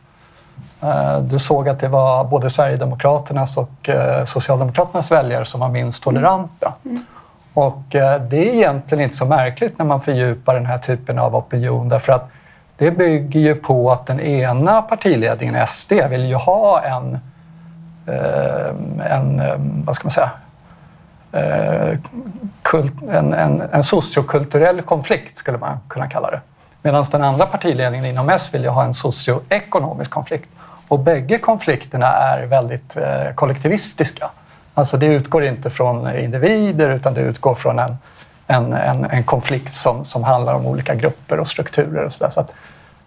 du 1.20 1.38
såg 1.38 1.68
att 1.68 1.81
det 1.81 1.88
var 1.88 2.24
både 2.24 2.50
Sverigedemokraternas 2.50 3.57
och 3.57 3.90
Socialdemokraternas 4.24 5.11
väljare 5.11 5.44
som 5.44 5.61
var 5.61 5.68
minst 5.68 6.02
toleranta. 6.02 6.72
Mm. 6.85 7.05
Och 7.55 7.95
eh, 7.95 8.23
det 8.23 8.49
är 8.49 8.55
egentligen 8.55 9.05
inte 9.05 9.17
så 9.17 9.25
märkligt 9.25 9.79
när 9.79 9.87
man 9.87 10.01
fördjupar 10.01 10.55
den 10.55 10.67
här 10.67 10.79
typen 10.79 11.19
av 11.19 11.37
opinion 11.37 11.88
därför 11.88 12.12
att 12.12 12.31
det 12.77 12.91
bygger 12.91 13.41
ju 13.41 13.55
på 13.55 13.93
att 13.93 14.07
den 14.07 14.21
ena 14.21 14.83
partiledningen, 14.83 15.67
SD, 15.67 15.93
vill 16.11 16.25
ju 16.25 16.35
ha 16.35 16.83
en, 16.83 17.19
eh, 18.07 19.12
en 19.12 19.41
eh, 19.41 19.55
vad 19.85 19.97
ska 19.97 20.05
man 20.05 20.11
säga, 20.11 20.31
en, 23.11 23.35
en, 23.35 23.62
en 23.73 23.83
sociokulturell 23.83 24.83
konflikt 24.83 25.37
skulle 25.37 25.59
man 25.59 25.79
kunna 25.88 26.09
kalla 26.09 26.31
det. 26.31 26.41
Medan 26.83 27.05
den 27.11 27.25
andra 27.25 27.47
partiledningen 27.47 28.07
inom 28.07 28.29
S 28.29 28.51
vill 28.53 28.62
ju 28.62 28.69
ha 28.69 28.85
en 28.85 28.95
socioekonomisk 28.95 30.11
konflikt. 30.11 30.49
Och 30.88 30.99
bägge 30.99 31.38
konflikterna 31.38 32.07
är 32.07 32.47
väldigt 32.47 32.97
kollektivistiska. 33.35 34.31
Alltså 34.74 34.96
det 34.96 35.06
utgår 35.06 35.44
inte 35.44 35.70
från 35.70 36.16
individer 36.16 36.90
utan 36.90 37.14
det 37.14 37.20
utgår 37.20 37.54
från 37.54 37.78
en, 37.78 37.96
en, 38.46 38.72
en, 38.72 39.04
en 39.04 39.24
konflikt 39.24 39.72
som, 39.72 40.04
som 40.04 40.24
handlar 40.24 40.54
om 40.54 40.66
olika 40.66 40.94
grupper 40.94 41.40
och 41.40 41.48
strukturer. 41.48 42.04
Och 42.04 42.12
så, 42.12 42.24
där. 42.24 42.30
så 42.30 42.40
att, 42.40 42.52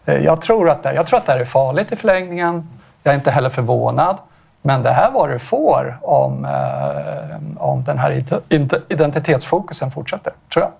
eh, 0.05 0.15
jag, 0.15 0.41
tror 0.41 0.69
att 0.69 0.83
det, 0.83 0.93
jag 0.93 1.07
tror 1.07 1.19
att 1.19 1.25
det 1.25 1.31
här 1.31 1.39
är 1.39 1.45
farligt 1.45 1.91
i 1.91 1.95
förlängningen. 1.95 2.69
Jag 3.03 3.11
är 3.11 3.15
inte 3.15 3.31
heller 3.31 3.49
förvånad. 3.49 4.17
Men 4.61 4.83
det 4.83 4.91
här 4.91 5.11
var 5.11 5.29
du 5.29 5.39
får 5.39 5.97
om, 6.01 6.45
eh, 6.45 7.63
om 7.63 7.83
den 7.83 7.97
här 7.97 8.23
identitetsfokusen 8.89 9.91
fortsätter, 9.91 10.33
tror 10.53 10.65
jag. 10.65 10.71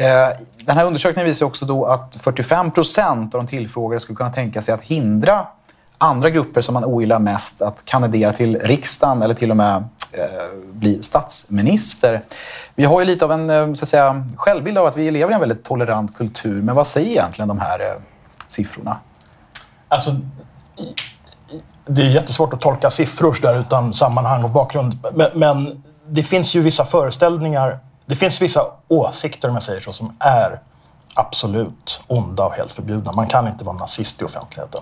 Eh, 0.00 0.32
den 0.64 0.76
här 0.76 0.86
undersökningen 0.86 1.26
visar 1.26 1.46
också 1.46 1.66
då 1.66 1.86
att 1.86 2.16
45 2.20 2.70
procent 2.70 3.34
av 3.34 3.40
de 3.40 3.46
tillfrågade 3.46 4.00
skulle 4.00 4.16
kunna 4.16 4.30
tänka 4.30 4.62
sig 4.62 4.74
att 4.74 4.82
hindra 4.82 5.46
andra 5.98 6.30
grupper 6.30 6.60
som 6.60 6.74
man 6.74 6.84
ogillar 6.84 7.18
mest 7.18 7.62
att 7.62 7.84
kandidera 7.84 8.32
till 8.32 8.58
riksdagen 8.60 9.22
eller 9.22 9.34
till 9.34 9.50
och 9.50 9.56
med 9.56 9.76
eh, 10.12 10.24
bli 10.72 11.02
statsminister. 11.02 12.24
Vi 12.74 12.84
har 12.84 13.00
ju 13.00 13.06
lite 13.06 13.24
av 13.24 13.32
en 13.32 13.50
eh, 13.50 13.74
så 13.74 13.84
att 13.84 13.88
säga, 13.88 14.26
självbild 14.36 14.78
av 14.78 14.86
att 14.86 14.96
vi 14.96 15.10
lever 15.10 15.32
i 15.32 15.34
en 15.34 15.40
väldigt 15.40 15.64
tolerant 15.64 16.16
kultur. 16.16 16.62
Men 16.62 16.74
vad 16.74 16.86
säger 16.86 17.10
egentligen 17.10 17.48
de 17.48 17.58
här 17.58 17.80
eh, 17.80 18.02
siffrorna? 18.48 18.96
Alltså, 19.88 20.16
det 21.86 22.02
är 22.02 22.06
jättesvårt 22.06 22.54
att 22.54 22.60
tolka 22.60 22.90
siffror 22.90 23.38
där 23.42 23.60
utan 23.60 23.94
sammanhang 23.94 24.44
och 24.44 24.50
bakgrund. 24.50 24.98
Men, 25.14 25.30
men 25.34 25.82
det 26.08 26.22
finns 26.22 26.54
ju 26.54 26.60
vissa 26.60 26.84
föreställningar, 26.84 27.78
det 28.06 28.16
finns 28.16 28.42
vissa 28.42 28.62
åsikter 28.88 29.48
om 29.48 29.54
jag 29.54 29.62
säger 29.62 29.80
så, 29.80 29.92
som 29.92 30.16
är 30.18 30.60
absolut 31.14 32.00
onda 32.06 32.44
och 32.44 32.52
helt 32.52 32.72
förbjudna. 32.72 33.12
Man 33.12 33.26
kan 33.26 33.48
inte 33.48 33.64
vara 33.64 33.76
nazist 33.76 34.22
i 34.22 34.24
offentligheten 34.24 34.80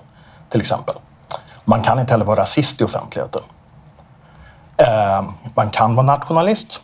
till 0.48 0.60
exempel. 0.60 0.94
Man 1.64 1.82
kan 1.82 2.00
inte 2.00 2.12
heller 2.12 2.24
vara 2.24 2.40
rasist 2.40 2.80
i 2.80 2.84
offentligheten. 2.84 3.42
Eh, 4.76 5.24
man 5.54 5.70
kan 5.70 5.94
vara 5.94 6.06
nationalist. 6.06 6.80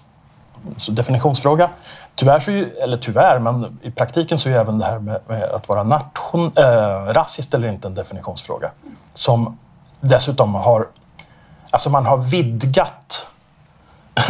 Så 0.76 0.92
definitionsfråga. 0.92 1.70
Tyvärr, 2.14 2.40
så 2.40 2.50
ju, 2.50 2.76
eller 2.76 2.96
tyvärr, 2.96 3.38
men 3.38 3.78
i 3.82 3.90
praktiken 3.90 4.38
så 4.38 4.48
är 4.48 4.52
även 4.52 4.78
det 4.78 4.84
här 4.84 4.98
med, 4.98 5.20
med 5.26 5.42
att 5.42 5.68
vara 5.68 5.82
nation, 5.82 6.52
eh, 6.56 7.12
rasist 7.12 7.54
eller 7.54 7.68
inte 7.68 7.88
en 7.88 7.94
definitionsfråga. 7.94 8.70
Som 9.14 9.58
dessutom 10.00 10.54
har, 10.54 10.88
alltså 11.70 11.90
man 11.90 12.06
har 12.06 12.16
vidgat 12.16 13.26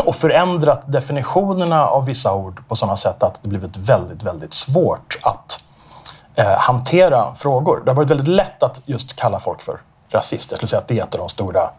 och 0.05 0.17
förändrat 0.17 0.93
definitionerna 0.93 1.87
av 1.87 2.05
vissa 2.05 2.35
ord 2.35 2.69
på 2.69 2.77
sådana 2.77 2.97
sätt 2.97 3.23
att 3.23 3.43
det 3.43 3.49
blivit 3.49 3.77
väldigt, 3.77 4.23
väldigt 4.23 4.55
svårt 4.55 5.19
att 5.23 5.61
eh, 6.35 6.45
hantera 6.59 7.35
frågor. 7.35 7.83
Det 7.85 7.91
har 7.91 7.97
varit 7.97 8.11
väldigt 8.11 8.29
lätt 8.29 8.63
att 8.63 8.83
just 8.85 9.17
kalla 9.17 9.41
folk 9.41 9.63
för 9.63 9.81
rasister. 10.11 10.53
Jag 10.53 10.59
skulle 10.59 10.69
säga 10.69 10.81
att 10.81 10.89
det 10.89 10.99
är 10.99 11.03
ett 11.03 11.15
av 11.15 11.21
de 11.21 11.29
stora 11.29 11.71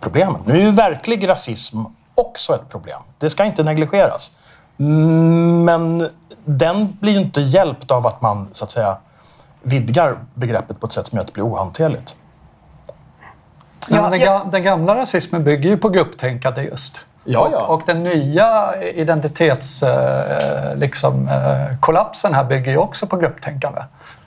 problemen. 0.00 0.40
Nu 0.46 0.54
är 0.54 0.62
ju 0.64 0.70
verklig 0.70 1.28
rasism 1.28 1.78
också 2.14 2.54
ett 2.54 2.68
problem. 2.68 3.00
Det 3.18 3.30
ska 3.30 3.44
inte 3.44 3.62
negligeras. 3.62 4.32
Men 4.76 6.08
den 6.44 6.98
blir 7.00 7.12
ju 7.12 7.20
inte 7.20 7.40
hjälpt 7.40 7.90
av 7.90 8.06
att 8.06 8.20
man 8.20 8.48
så 8.52 8.64
att 8.64 8.70
säga 8.70 8.96
vidgar 9.62 10.18
begreppet 10.34 10.80
på 10.80 10.86
ett 10.86 10.92
sätt 10.92 11.06
som 11.06 11.16
gör 11.16 11.20
att 11.20 11.26
det 11.26 11.32
blir 11.32 11.44
ohanterligt. 11.44 12.16
Ja, 13.88 14.08
den, 14.08 14.50
den, 14.50 14.62
gamla 14.62 14.96
rasismen 14.96 15.44
bygger 15.44 15.70
ju 15.70 15.76
på 15.76 15.88
grupptänkande 15.88 16.62
just. 16.62 17.04
Ja, 17.24 17.48
ja. 17.52 17.66
Och, 17.66 17.74
och 17.74 17.82
den 17.86 18.02
nya 18.02 18.74
identitetskollapsen 18.82 20.78
liksom, 20.78 21.28
eh, 21.28 21.78
kollapsen 21.80 22.34
här 22.34 22.44
bygger 22.44 22.72
ju 22.72 22.78
också 22.78 23.06
på 23.06 23.16
grupptänkande. 23.16 23.80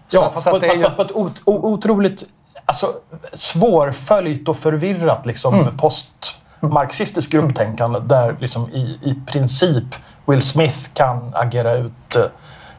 Ja, 0.10 0.19
Så- 0.21 0.31
fast, 0.31 0.43
så 0.43 0.49
på, 0.49 0.55
att 0.55 0.62
det 0.62 0.67
är 0.67 0.69
fast, 0.69 0.79
ju- 0.79 0.84
fast 0.84 0.95
på 0.95 1.01
ett 1.01 1.12
ot, 1.12 1.41
o- 1.45 1.60
otroligt 1.73 2.23
alltså, 2.65 2.93
svårföljt 3.34 4.49
och 4.49 4.58
förvirrat 4.58 5.25
liksom, 5.25 5.53
Mm. 5.60 5.77
postmarxistiskt 5.77 7.31
grupptänkande 7.31 7.99
där 7.99 8.36
liksom, 8.39 8.69
i, 8.69 8.99
i 9.01 9.15
princip 9.27 9.84
Will 10.25 10.41
Smith 10.41 10.89
kan 10.93 11.31
agera 11.34 11.73
ut 11.73 12.15
eh, 12.15 12.21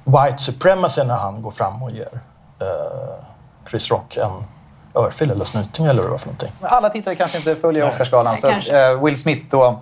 white 0.05 0.39
supremacy 0.39 1.05
när 1.05 1.17
han 1.17 1.43
går 1.43 1.51
fram 1.51 1.83
och 1.83 1.91
ger 1.91 2.09
eh, 2.61 2.67
Chris 3.71 3.91
Rock 3.91 4.17
en 4.17 4.31
örfil 5.03 5.31
eller 5.31 5.45
snyting 5.45 5.87
eller 5.87 5.95
vad 6.03 6.07
det 6.07 6.11
var 6.11 6.19
för 6.19 6.27
någonting. 6.27 6.53
Alla 6.61 6.89
tittare 6.89 7.15
kanske 7.15 7.39
inte 7.39 7.57
följer 7.57 7.89
Oscarsgalan. 7.89 8.37
Så, 8.37 8.49
eh, 8.49 9.05
Will 9.05 9.17
Smith 9.21 9.43
då... 9.51 9.79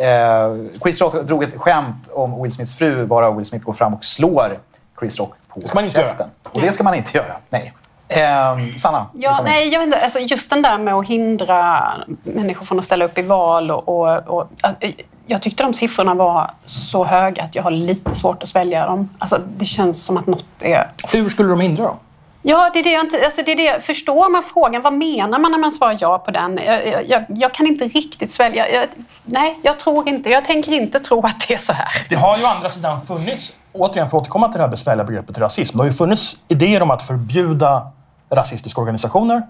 Eh, 0.00 0.80
Chris 0.82 1.00
Rock 1.00 1.14
drog 1.14 1.42
ett 1.42 1.56
skämt 1.56 2.08
om 2.12 2.42
Will 2.42 2.52
Smiths 2.52 2.74
fru, 2.74 3.06
bara 3.06 3.30
Will 3.30 3.46
Smith 3.46 3.64
går 3.64 3.72
fram 3.72 3.94
och 3.94 4.04
slår 4.04 4.58
Chris 4.98 5.18
Rock 5.18 5.32
på 5.48 5.60
ska 5.60 5.74
man 5.74 5.84
inte 5.84 5.96
käften. 5.96 6.30
Och 6.52 6.60
det 6.60 6.72
ska 6.72 6.84
man 6.84 6.94
inte 6.94 7.16
göra. 7.16 7.36
Nej. 7.50 7.72
Eh, 8.08 8.76
Sanna? 8.76 9.06
Ja, 9.12 9.40
nej, 9.44 9.68
jag 9.68 9.80
vet 9.80 9.86
inte, 9.86 10.00
alltså 10.00 10.18
just 10.18 10.50
den 10.50 10.62
där 10.62 10.78
med 10.78 10.94
att 10.94 11.06
hindra 11.06 11.86
människor 12.22 12.64
från 12.64 12.78
att 12.78 12.84
ställa 12.84 13.04
upp 13.04 13.18
i 13.18 13.22
val 13.22 13.70
och, 13.70 13.88
och, 13.88 14.28
och 14.28 14.48
alltså, 14.60 14.86
jag 15.26 15.42
tyckte 15.42 15.62
de 15.62 15.74
siffrorna 15.74 16.14
var 16.14 16.50
så 16.66 17.04
höga 17.04 17.42
att 17.42 17.54
jag 17.54 17.62
har 17.62 17.70
lite 17.70 18.14
svårt 18.14 18.42
att 18.42 18.48
svälja 18.48 18.86
dem. 18.86 19.08
Alltså, 19.18 19.40
det 19.56 19.64
känns 19.64 20.04
som 20.04 20.16
att 20.16 20.26
något 20.26 20.44
är... 20.60 20.90
Hur 21.12 21.28
skulle 21.28 21.48
de 21.48 21.60
hindra 21.60 21.84
dem? 21.84 21.96
Ja, 22.42 22.70
det 22.72 22.78
är 22.78 22.82
det 22.84 22.90
jag 22.92 23.04
inte... 23.04 23.24
Alltså 23.24 23.42
det 23.42 23.52
är 23.52 23.56
det, 23.56 23.80
förstår 23.80 24.28
man 24.30 24.42
frågan? 24.42 24.82
Vad 24.82 24.92
menar 24.92 25.38
man 25.38 25.50
när 25.50 25.58
man 25.58 25.72
svarar 25.72 25.96
ja 26.00 26.18
på 26.18 26.30
den? 26.30 26.60
Jag, 26.66 27.04
jag- 27.08 27.24
jag, 27.28 27.54
kan 27.54 27.66
inte 27.66 27.84
riktigt 27.84 28.30
svälja... 28.30 28.68
Jag, 28.74 28.88
nej, 29.24 29.58
jag 29.62 29.78
tror 29.78 30.08
inte. 30.08 30.30
Jag 30.30 30.44
tänker 30.44 30.72
inte 30.72 31.00
tro 31.00 31.20
att 31.26 31.44
det 31.48 31.54
är 31.54 31.58
så 31.58 31.72
här. 31.72 31.88
Det 32.08 32.14
har 32.14 32.38
ju 32.38 32.44
å 32.44 32.46
andra 32.46 32.68
sidan 32.68 33.00
funnits, 33.06 33.52
återigen 33.72 34.10
för 34.10 34.16
att 34.18 34.22
återkomma 34.22 34.48
till 34.48 34.58
det 34.58 34.62
här 34.64 34.70
besvärliga 34.70 35.04
begreppet 35.04 35.38
rasism, 35.38 35.76
det 35.76 35.82
har 35.82 35.86
ju 35.88 35.92
funnits 35.96 36.36
idéer 36.48 36.82
om 36.82 36.90
att 36.90 37.02
förbjuda 37.02 37.86
rasistiska 38.32 38.80
organisationer. 38.80 39.42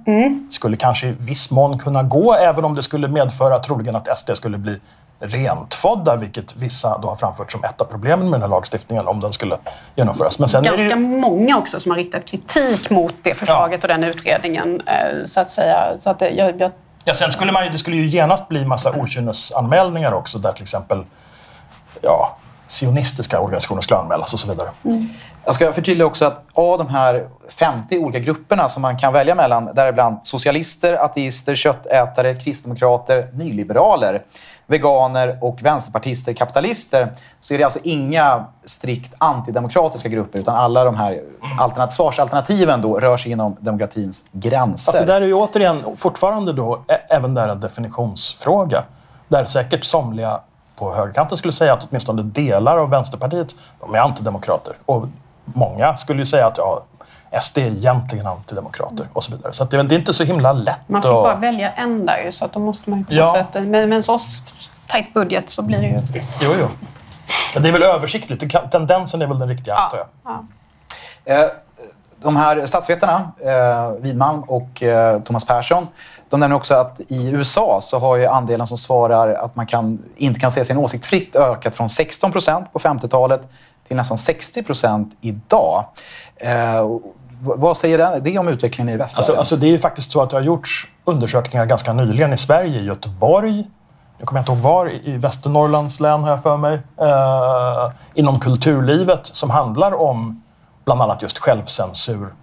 Skulle 0.50 0.76
kanske 0.76 1.06
i 1.06 1.14
viss 1.18 1.50
mån 1.50 1.78
kunna 1.78 2.02
gå, 2.02 2.34
även 2.34 2.64
om 2.64 2.74
det 2.74 2.82
skulle 2.82 3.08
medföra 3.08 3.58
troligen 3.58 3.96
att 3.96 4.18
SD 4.18 4.30
skulle 4.34 4.58
bli 4.58 4.80
rentfodda, 5.20 6.16
vilket 6.16 6.56
vissa 6.56 6.98
då 6.98 7.08
har 7.08 7.16
framfört 7.16 7.52
som 7.52 7.64
ett 7.64 7.80
av 7.80 7.84
problemen 7.84 8.30
med 8.30 8.32
den 8.32 8.42
här 8.42 8.48
lagstiftningen 8.48 9.08
om 9.08 9.20
den 9.20 9.32
skulle 9.32 9.56
genomföras. 9.96 10.38
Men 10.38 10.48
sen 10.48 10.62
Ganska 10.62 10.82
ju, 10.82 10.96
många 10.96 11.58
också 11.58 11.80
som 11.80 11.90
har 11.90 11.98
riktat 11.98 12.24
kritik 12.24 12.90
mot 12.90 13.14
det 13.22 13.34
förslaget 13.34 13.82
och 13.84 13.88
den 13.88 14.04
utredningen. 14.04 14.80
eh, 14.86 15.26
Så 15.26 15.40
att 15.40 15.50
säga. 15.50 15.78
Så 16.00 16.10
att 16.10 16.18
det- 16.18 16.30
jag, 16.30 16.60
jag, 16.60 16.70
ja, 17.04 17.14
sen 17.14 17.32
skulle 17.32 17.52
man 17.52 17.64
ju, 17.64 17.70
det 17.70 17.78
skulle 17.78 17.96
ju 17.96 18.06
genast 18.06 18.48
bli 18.48 18.64
massa 18.64 18.90
okynnesanmälningar 19.00 20.12
också, 20.12 20.38
där 20.38 20.52
till 20.52 20.62
exempel 20.62 21.04
ja, 22.02 22.36
sionistiska 22.70 23.40
organisationer 23.40 23.80
skulle 23.82 24.00
anmälas 24.00 24.32
och 24.32 24.40
så 24.40 24.48
vidare. 24.48 24.68
Jag 25.44 25.54
ska 25.54 25.72
förtydliga 25.72 26.06
också 26.06 26.24
att 26.24 26.44
av 26.52 26.78
de 26.78 26.88
här 26.88 27.28
50 27.48 27.98
olika 27.98 28.18
grupperna 28.18 28.68
som 28.68 28.82
man 28.82 28.98
kan 28.98 29.12
välja 29.12 29.34
mellan, 29.34 29.70
däribland 29.74 30.16
socialister, 30.22 30.94
ateister, 31.04 31.54
köttätare, 31.54 32.34
kristdemokrater, 32.34 33.28
nyliberaler, 33.32 34.22
veganer 34.66 35.38
och 35.40 35.58
vänsterpartister, 35.62 36.32
kapitalister, 36.32 37.08
så 37.40 37.54
är 37.54 37.58
det 37.58 37.64
alltså 37.64 37.78
inga 37.82 38.44
strikt 38.64 39.14
antidemokratiska 39.18 40.08
grupper, 40.08 40.38
utan 40.38 40.56
alla 40.56 40.84
de 40.84 40.96
här 40.96 41.20
alternat- 41.58 41.90
svarsalternativen 41.92 42.80
då 42.82 42.98
rör 43.00 43.16
sig 43.16 43.32
inom 43.32 43.56
demokratins 43.60 44.22
gränser. 44.32 44.92
Fast 44.92 45.06
det 45.06 45.12
där 45.12 45.20
är 45.22 45.26
ju 45.26 45.34
återigen 45.34 45.96
fortfarande 45.96 46.52
då 46.52 46.84
ä- 46.88 47.00
även 47.16 47.34
där 47.34 47.48
en 47.48 47.60
definitionsfråga. 47.60 48.82
Där 49.28 49.44
säkert 49.44 49.84
somliga 49.84 50.40
på 50.80 50.94
högerkanten 50.94 51.38
skulle 51.38 51.52
säga 51.52 51.72
att 51.72 51.86
åtminstone 51.90 52.22
delar 52.22 52.78
av 52.78 52.90
Vänsterpartiet 52.90 53.54
de 53.80 53.94
är 53.94 53.98
antidemokrater. 53.98 54.74
Och 54.86 55.06
många 55.44 55.96
skulle 55.96 56.18
ju 56.22 56.26
säga 56.26 56.46
att 56.46 56.58
ja, 56.58 56.84
SD 57.42 57.58
är 57.58 57.62
egentligen 57.66 58.26
antidemokrater 58.26 59.08
och 59.12 59.24
så 59.24 59.32
vidare. 59.32 59.52
Så 59.52 59.62
att 59.64 59.70
det, 59.70 59.82
det 59.82 59.94
är 59.94 59.98
inte 59.98 60.12
så 60.14 60.24
himla 60.24 60.52
lätt. 60.52 60.76
man 60.86 61.02
får 61.02 61.08
att- 61.08 61.24
bara 61.24 61.34
välja 61.34 61.70
en 61.70 62.06
där 62.06 62.18
ju, 62.24 62.32
så 62.32 62.44
att 62.44 62.52
då 62.52 62.60
måste 62.60 62.90
man 62.90 62.98
ju 62.98 63.04
på 63.04 63.14
Ja. 63.14 63.32
sätt... 63.34 63.62
Men 63.62 63.70
med 63.88 63.92
en 63.92 64.02
så 64.02 64.18
tajt 64.86 65.14
budget 65.14 65.50
så 65.50 65.62
blir 65.62 65.78
det 65.80 65.86
ju... 65.86 66.00
Jo, 66.42 66.52
jo. 66.60 66.68
Men 67.54 67.62
det 67.62 67.68
är 67.68 67.72
väl 67.72 67.82
översiktligt. 67.82 68.70
Tendensen 68.70 69.22
är 69.22 69.26
väl 69.26 69.38
den 69.38 69.48
riktiga, 69.48 69.74
antar 69.74 69.98
jag. 69.98 70.06
ja. 71.24 71.50
De 72.22 72.36
här 72.36 72.66
statsvetarna, 72.66 73.32
eh, 73.44 73.90
Widmalm 74.00 74.40
och 74.42 74.82
eh, 74.82 75.20
Thomas 75.22 75.44
Persson, 75.44 75.86
de 76.28 76.40
nämner 76.40 76.56
också 76.56 76.74
att 76.74 77.00
i 77.08 77.30
USA 77.30 77.78
så 77.82 77.98
har 77.98 78.16
ju 78.16 78.26
andelen 78.26 78.66
som 78.66 78.78
svarar 78.78 79.34
att 79.34 79.56
man 79.56 79.66
kan, 79.66 79.98
inte 80.16 80.40
kan 80.40 80.50
se 80.50 80.64
sin 80.64 80.76
åsikt 80.78 81.04
fritt 81.04 81.36
ökat 81.36 81.76
från 81.76 81.88
16 81.88 82.32
procent 82.32 82.72
på 82.72 82.78
50-talet 82.78 83.48
till 83.88 83.96
nästan 83.96 84.18
60 84.18 84.62
procent 84.62 85.16
idag. 85.20 85.84
Eh, 86.36 86.88
vad 87.42 87.76
säger 87.76 87.98
det- 87.98 88.20
det 88.20 88.38
om 88.38 88.48
utvecklingen 88.48 88.94
i 88.94 88.96
västvärlden? 88.96 89.18
Alltså, 89.18 89.38
alltså 89.38 89.56
det 89.56 89.66
är 89.66 89.70
ju 89.70 89.78
faktiskt 89.78 90.12
så 90.12 90.22
att 90.22 90.30
det 90.30 90.36
har 90.36 90.42
gjorts 90.42 90.88
undersökningar 91.04 91.66
ganska 91.66 91.92
nyligen 91.92 92.32
i 92.32 92.36
Sverige, 92.36 92.80
i 92.80 92.84
Göteborg, 92.84 93.64
jag 94.18 94.26
kommer 94.28 94.40
inte 94.40 94.52
ihåg 94.52 94.60
var, 94.60 94.90
i 95.08 95.16
Västernorrlands 95.16 96.00
län 96.00 96.22
har 96.24 96.30
jag 96.30 96.42
för 96.42 96.56
mig, 96.56 96.74
eh, 97.00 97.90
inom 98.14 98.40
kulturlivet 98.40 99.20
som 99.26 99.50
handlar 99.50 100.00
om 100.00 100.42
bland 100.84 101.02
annat 101.02 101.22
just 101.22 101.38
självcensur, 101.38 102.34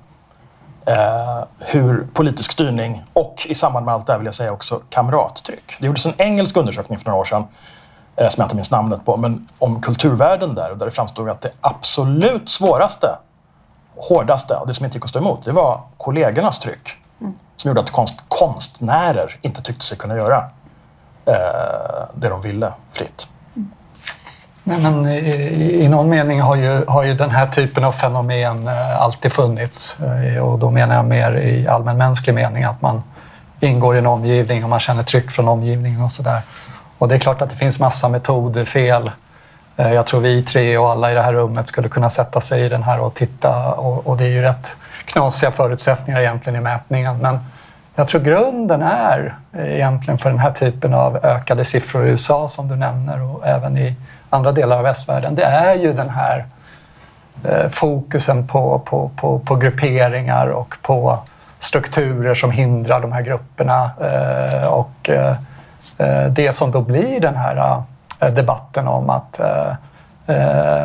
eh, 0.86 1.44
hur 1.60 2.08
politisk 2.14 2.52
styrning 2.52 3.04
och 3.14 3.48
i 3.50 3.56
samband 3.56 3.86
med 3.86 3.94
allt 3.94 4.06
det 4.06 4.14
här 4.14 4.18
vill 4.20 4.26
jag 4.26 4.36
säga 4.36 4.52
också 4.52 4.82
kamrattryck. 4.90 5.78
Det 5.80 5.86
gjordes 5.86 6.06
en 6.06 6.14
engelsk 6.18 6.58
undersökning 6.58 7.00
för 7.00 7.06
några 7.06 7.20
år 7.20 7.26
sedan 7.26 7.48
eh, 8.16 8.30
som 8.30 8.42
jag 8.42 8.46
inte 8.46 8.56
minns 8.56 8.72
namnet 8.72 9.06
på, 9.06 9.18
men 9.18 9.48
om 9.60 9.82
kulturvärlden 9.82 10.56
där, 10.56 10.76
där 10.76 10.86
det 10.86 10.92
framstod 10.92 11.30
att 11.30 11.42
det 11.42 11.52
absolut 11.62 12.50
svåraste 12.50 13.18
hårdaste 13.98 14.56
och 14.56 14.68
det 14.68 14.74
som 14.74 14.86
inte 14.86 14.98
gick 14.98 15.04
att 15.04 15.10
stå 15.10 15.20
emot, 15.20 15.46
det 15.46 15.52
var 15.52 15.82
kollegornas 15.98 16.60
tryck. 16.60 16.98
Som 17.56 17.70
gjorde 17.70 17.82
att 17.82 17.90
konst, 17.90 18.20
konstnärer 18.28 19.40
inte 19.42 19.62
tyckte 19.62 19.86
sig 19.86 19.98
kunna 19.98 20.16
göra 20.16 20.38
eh, 21.26 22.06
det 22.14 22.30
de 22.30 22.42
ville 22.42 22.74
fritt. 22.92 23.28
Nej, 24.68 24.80
men 24.80 25.08
i, 25.08 25.84
i 25.84 25.90
någon 25.90 26.10
mening 26.10 26.42
har 26.42 26.56
ju, 26.56 26.86
har 26.88 27.04
ju 27.04 27.14
den 27.14 27.30
här 27.30 27.48
typen 27.48 27.84
av 27.84 27.92
fenomen 27.92 28.68
eh, 28.68 29.02
alltid 29.02 29.32
funnits. 29.32 29.98
Eh, 30.00 30.44
och 30.44 30.60
då 30.60 30.72
menar 30.72 30.96
jag 30.96 31.06
mer 31.06 31.32
i 31.32 31.68
allmänmänsklig 31.68 32.34
mening, 32.34 32.64
att 32.64 32.82
man 32.82 33.04
ingår 33.60 33.96
i 33.96 34.00
en 34.00 34.06
omgivning 34.06 34.64
och 34.64 34.70
man 34.70 34.80
känner 34.80 35.04
tryck 35.04 35.32
från 35.32 35.48
omgivningen 35.48 36.02
och 36.02 36.12
sådär. 36.12 36.42
Och 36.98 37.08
det 37.08 37.16
är 37.16 37.20
klart 37.20 37.42
att 37.42 37.50
det 37.50 37.56
finns 37.56 37.80
massa 37.80 38.10
metodfel. 38.10 39.12
Eh, 39.78 39.94
jag 39.94 40.06
tror 40.06 40.22
vi 40.22 40.44
tre 40.44 40.78
och 40.78 40.90
alla 40.90 41.12
i 41.12 41.16
det 41.16 41.22
här 41.22 41.34
rummet 41.34 41.68
skulle 41.68 41.90
kunna 41.90 42.10
sätta 42.10 42.42
sig 42.42 42.66
i 42.66 42.70
den 42.70 42.84
här 42.84 43.02
och 43.02 43.14
titta 43.14 43.74
och, 43.74 44.08
och 44.08 44.18
det 44.18 44.24
är 44.24 44.30
ju 44.30 44.42
rätt 44.42 44.72
knasiga 45.06 45.52
förutsättningar 45.52 46.22
egentligen 46.22 46.60
i 46.60 46.64
mätningen. 46.64 47.18
Men 47.18 47.40
jag 47.96 48.08
tror 48.08 48.22
grunden 48.22 48.82
är 48.82 49.36
egentligen 49.58 50.18
för 50.18 50.30
den 50.30 50.40
här 50.40 50.52
typen 50.52 50.94
av 50.94 51.26
ökade 51.26 51.66
siffror 51.66 52.06
i 52.06 52.10
USA 52.10 52.48
som 52.48 52.68
du 52.68 52.76
nämner 52.76 53.24
och 53.24 53.48
även 53.48 53.78
i 53.78 53.96
andra 54.30 54.52
delar 54.52 54.78
av 54.78 54.84
västvärlden. 54.84 55.36
Det 55.36 55.44
är 55.44 55.76
ju 55.76 55.94
den 55.94 56.10
här 56.10 56.46
eh, 57.44 57.70
fokusen 57.70 58.48
på, 58.48 58.80
på, 58.80 59.12
på, 59.16 59.40
på 59.40 59.56
grupperingar 59.56 60.48
och 60.48 60.76
på 60.82 61.20
strukturer 61.60 62.36
som 62.36 62.52
hindrar 62.52 63.02
de 63.02 63.12
här 63.12 63.22
grupperna. 63.22 63.92
Eh, 64.02 64.68
och 64.68 65.10
eh, 65.10 65.36
det 66.30 66.56
som 66.56 66.72
då 66.72 66.82
blir 66.82 67.20
den 67.20 67.36
här 67.36 67.84
debatten 68.20 68.88
om 68.88 69.10
att 69.10 69.40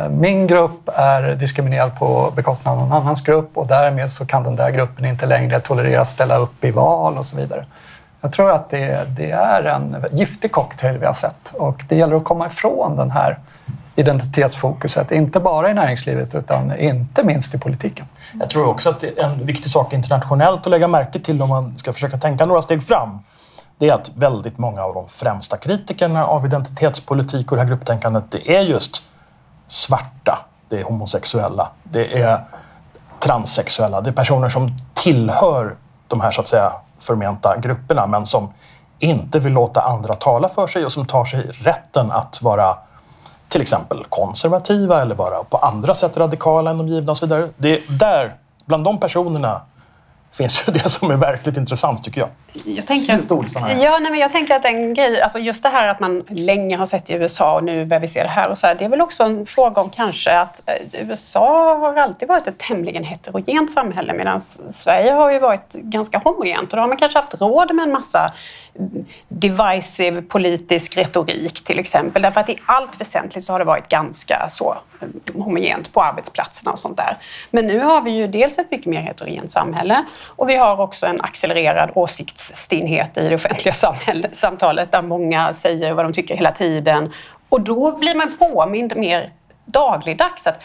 min 0.09 0.47
grupp 0.47 0.89
är 0.95 1.35
diskriminerad 1.35 1.99
på 1.99 2.31
bekostnad 2.35 2.73
av 2.73 2.79
någon 2.79 2.91
annans 2.91 3.21
grupp 3.21 3.57
och 3.57 3.67
därmed 3.67 4.11
så 4.11 4.25
kan 4.25 4.43
den 4.43 4.55
där 4.55 4.69
gruppen 4.69 5.05
inte 5.05 5.25
längre 5.25 5.59
tolereras 5.59 6.09
ställa 6.09 6.37
upp 6.37 6.63
i 6.63 6.71
val 6.71 7.17
och 7.17 7.25
så 7.25 7.35
vidare. 7.35 7.65
Jag 8.23 8.33
tror 8.33 8.51
att 8.51 8.69
det, 8.69 9.07
det 9.17 9.31
är 9.31 9.63
en 9.63 10.05
giftig 10.11 10.51
cocktail 10.51 10.97
vi 10.97 11.05
har 11.05 11.13
sett 11.13 11.53
och 11.53 11.83
det 11.89 11.95
gäller 11.95 12.15
att 12.15 12.23
komma 12.23 12.47
ifrån 12.47 12.95
den 12.95 13.11
här 13.11 13.39
identitetsfokuset, 13.95 15.11
inte 15.11 15.39
bara 15.39 15.71
i 15.71 15.73
näringslivet 15.73 16.35
utan 16.35 16.79
inte 16.79 17.23
minst 17.23 17.53
i 17.53 17.57
politiken. 17.57 18.05
Jag 18.39 18.49
tror 18.49 18.67
också 18.67 18.89
att 18.89 18.99
det 18.99 19.19
är 19.19 19.23
en 19.23 19.45
viktig 19.45 19.71
sak 19.71 19.93
internationellt 19.93 20.61
att 20.61 20.71
lägga 20.71 20.87
märke 20.87 21.19
till 21.19 21.41
om 21.41 21.49
man 21.49 21.77
ska 21.77 21.93
försöka 21.93 22.17
tänka 22.17 22.45
några 22.45 22.61
steg 22.61 22.83
fram. 22.83 23.19
Det 23.77 23.89
är 23.89 23.93
att 23.93 24.11
väldigt 24.15 24.57
många 24.57 24.83
av 24.83 24.93
de 24.93 25.09
främsta 25.09 25.57
kritikerna 25.57 26.25
av 26.25 26.45
identitetspolitik 26.45 27.51
och 27.51 27.57
det 27.57 27.61
här 27.61 27.69
grupptänkandet, 27.69 28.23
det 28.29 28.55
är 28.55 28.61
just 28.61 29.03
svarta, 29.67 30.45
det 30.69 30.79
är 30.79 30.83
homosexuella, 30.83 31.69
det 31.83 32.21
är 32.21 32.39
transsexuella, 33.19 34.01
det 34.01 34.09
är 34.09 34.13
personer 34.13 34.49
som 34.49 34.75
tillhör 34.93 35.75
de 36.07 36.21
här 36.21 36.31
så 36.31 36.41
att 36.41 36.47
säga 36.47 36.71
förmenta 37.03 37.57
grupperna 37.57 38.07
men 38.07 38.25
som 38.25 38.53
inte 38.99 39.39
vill 39.39 39.53
låta 39.53 39.81
andra 39.81 40.15
tala 40.15 40.49
för 40.49 40.67
sig 40.67 40.85
och 40.85 40.91
som 40.91 41.05
tar 41.05 41.25
sig 41.25 41.41
rätten 41.41 42.11
att 42.11 42.41
vara 42.41 42.75
till 43.47 43.61
exempel 43.61 44.05
konservativa 44.09 45.01
eller 45.01 45.15
vara 45.15 45.43
på 45.43 45.57
andra 45.57 45.95
sätt 45.95 46.17
radikala 46.17 46.71
än 46.71 46.77
de 46.77 46.87
givna 46.87 47.11
och 47.11 47.17
så 47.17 47.25
vidare. 47.25 47.49
Det 47.57 47.73
är 47.73 47.81
där, 47.99 48.35
bland 48.65 48.83
de 48.83 48.99
personerna, 48.99 49.61
finns 50.33 50.67
ju 50.67 50.71
det 50.73 50.89
som 50.89 51.11
är 51.11 51.17
verkligt 51.17 51.57
intressant 51.57 52.03
tycker 52.03 52.21
jag. 52.21 52.29
Jag 52.65 52.87
tänker, 52.87 53.17
Slutord, 53.17 53.45
här. 53.55 53.83
ja, 53.83 53.99
nej, 53.99 54.11
men 54.11 54.19
jag 54.19 54.31
tänker 54.31 54.55
att 54.55 54.65
en 54.65 54.93
grej, 54.93 55.21
alltså 55.21 55.39
just 55.39 55.63
det 55.63 55.69
här 55.69 55.87
att 55.87 55.99
man 55.99 56.23
länge 56.29 56.77
har 56.77 56.85
sett 56.85 57.09
i 57.09 57.13
USA 57.13 57.55
och 57.55 57.63
nu 57.63 57.85
börjar 57.85 58.01
vi 58.01 58.07
se 58.07 58.23
det 58.23 58.29
här 58.29 58.49
och 58.49 58.57
så 58.57 58.67
här, 58.67 58.75
det 58.75 58.85
är 58.85 58.89
väl 58.89 59.01
också 59.01 59.23
en 59.23 59.45
fråga 59.45 59.81
om 59.81 59.89
kanske 59.89 60.39
att 60.39 60.61
eh, 60.65 61.07
USA 61.09 61.77
har 61.77 61.95
alltid 61.95 62.27
varit 62.27 62.47
ett 62.47 62.57
tämligen 62.57 63.03
heterogent 63.03 63.71
samhälle 63.71 64.13
medan 64.13 64.41
Sverige 64.69 65.11
har 65.11 65.31
ju 65.31 65.39
varit 65.39 65.73
ganska 65.73 66.17
homogent 66.17 66.73
och 66.73 66.77
då 66.77 66.81
har 66.81 66.87
man 66.87 66.97
kanske 66.97 67.19
haft 67.19 67.41
råd 67.41 67.75
med 67.75 67.83
en 67.83 67.91
massa 67.91 68.33
divisive 69.27 70.21
politisk 70.21 70.97
retorik 70.97 71.63
till 71.63 71.79
exempel. 71.79 72.21
Därför 72.21 72.41
att 72.41 72.49
i 72.49 72.57
allt 72.65 73.01
väsentligt 73.01 73.45
så 73.45 73.51
har 73.51 73.59
det 73.59 73.65
varit 73.65 73.89
ganska 73.89 74.49
så 74.51 74.77
eh, 75.01 75.07
homogent 75.33 75.93
på 75.93 76.01
arbetsplatserna 76.01 76.71
och 76.71 76.79
sånt 76.79 76.97
där. 76.97 77.17
Men 77.51 77.67
nu 77.67 77.79
har 77.79 78.01
vi 78.01 78.11
ju 78.11 78.27
dels 78.27 78.57
ett 78.57 78.71
mycket 78.71 78.85
mer 78.85 79.01
heterogent 79.01 79.51
samhälle 79.51 80.05
och 80.25 80.49
vi 80.49 80.55
har 80.55 80.81
också 80.81 81.05
en 81.05 81.21
accelererad 81.21 81.91
åsiktsstinnhet 81.95 83.17
i 83.17 83.29
det 83.29 83.35
offentliga 83.35 83.73
samtalet 84.33 84.91
där 84.91 85.01
många 85.01 85.53
säger 85.53 85.93
vad 85.93 86.05
de 86.05 86.13
tycker 86.13 86.35
hela 86.35 86.51
tiden. 86.51 87.13
Och 87.49 87.61
då 87.61 87.97
blir 87.97 88.15
man 88.15 88.37
påmind 88.39 88.95
mer 88.95 89.31
dagligdags 89.65 90.47
att 90.47 90.59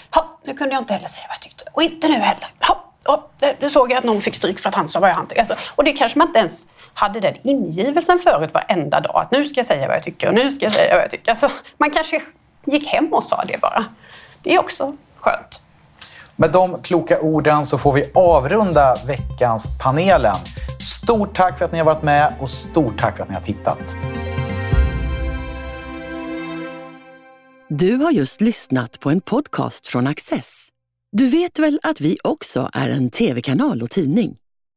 nu 0.47 0.55
kunde 0.55 0.75
jag 0.75 0.83
inte 0.83 0.92
heller 0.92 1.09
säga 1.09 1.25
vad 1.29 1.35
jag 1.35 1.40
tyckte 1.40 1.64
och 1.73 1.83
inte 1.83 2.09
nu 2.09 2.14
heller. 2.14 2.49
Ha, 2.61 3.29
nu 3.59 3.71
såg 3.71 3.90
jag 3.90 3.99
att 3.99 4.05
någon 4.05 4.21
fick 4.21 4.35
stryk 4.35 4.59
för 4.59 4.68
att 4.68 4.75
han 4.75 4.88
sa 4.88 5.01
vad 5.01 5.11
han 5.11 5.27
tyckte. 5.27 5.40
Alltså, 5.40 5.57
och 5.75 5.85
det 5.85 5.92
kanske 5.92 6.18
man 6.18 6.29
inte 6.29 6.38
ens 6.38 6.66
hade 6.99 7.21
den 7.21 7.35
ingivelsen 7.43 8.19
förut 8.19 8.51
varenda 8.55 9.01
dag. 9.01 9.21
Att 9.23 9.31
nu 9.31 9.45
ska 9.45 9.61
jag 9.61 9.67
säga 9.67 9.87
vad 9.87 9.97
jag 9.97 10.05
tycker 10.05 10.29
och 10.29 10.35
nu 10.35 10.53
ska 10.53 10.65
jag 10.65 10.73
säga 10.73 10.95
vad 10.95 11.03
jag 11.03 11.11
tycker. 11.11 11.31
Alltså, 11.31 11.51
man 11.79 11.91
kanske 11.91 12.23
gick 12.65 12.87
hem 12.87 13.13
och 13.13 13.25
sa 13.25 13.45
det 13.49 13.61
bara. 13.61 13.85
Det 14.43 14.55
är 14.55 14.59
också 14.59 14.97
skönt. 15.17 15.61
Med 16.37 16.51
de 16.51 16.83
kloka 16.83 17.21
orden 17.21 17.67
så 17.67 17.79
får 17.79 17.93
vi 17.93 18.11
avrunda 18.15 18.95
veckans 19.07 19.69
panelen. 19.83 20.37
Stort 21.03 21.37
tack 21.37 21.59
för 21.59 21.65
att 21.65 21.73
ni 21.73 21.79
har 21.79 21.85
varit 21.85 22.03
med 22.03 22.33
och 22.41 22.51
stort 22.51 23.01
tack 23.01 23.17
för 23.17 23.23
att 23.23 23.29
ni 23.29 23.35
har 23.35 23.43
tittat. 23.43 23.97
Du 27.69 27.97
har 27.97 28.11
just 28.11 28.41
lyssnat 28.41 29.01
på 29.01 29.11
en 29.11 29.21
podcast 29.21 29.87
från 29.87 30.07
Access. 30.07 30.69
Du 31.13 31.29
vet 31.29 31.59
väl 31.59 31.81
att 31.83 32.01
vi 32.01 32.19
också 32.25 32.71
är 32.73 32.89
en 32.89 33.11
tv-kanal 33.11 33.83
och 33.83 33.91
tidning? 33.91 34.37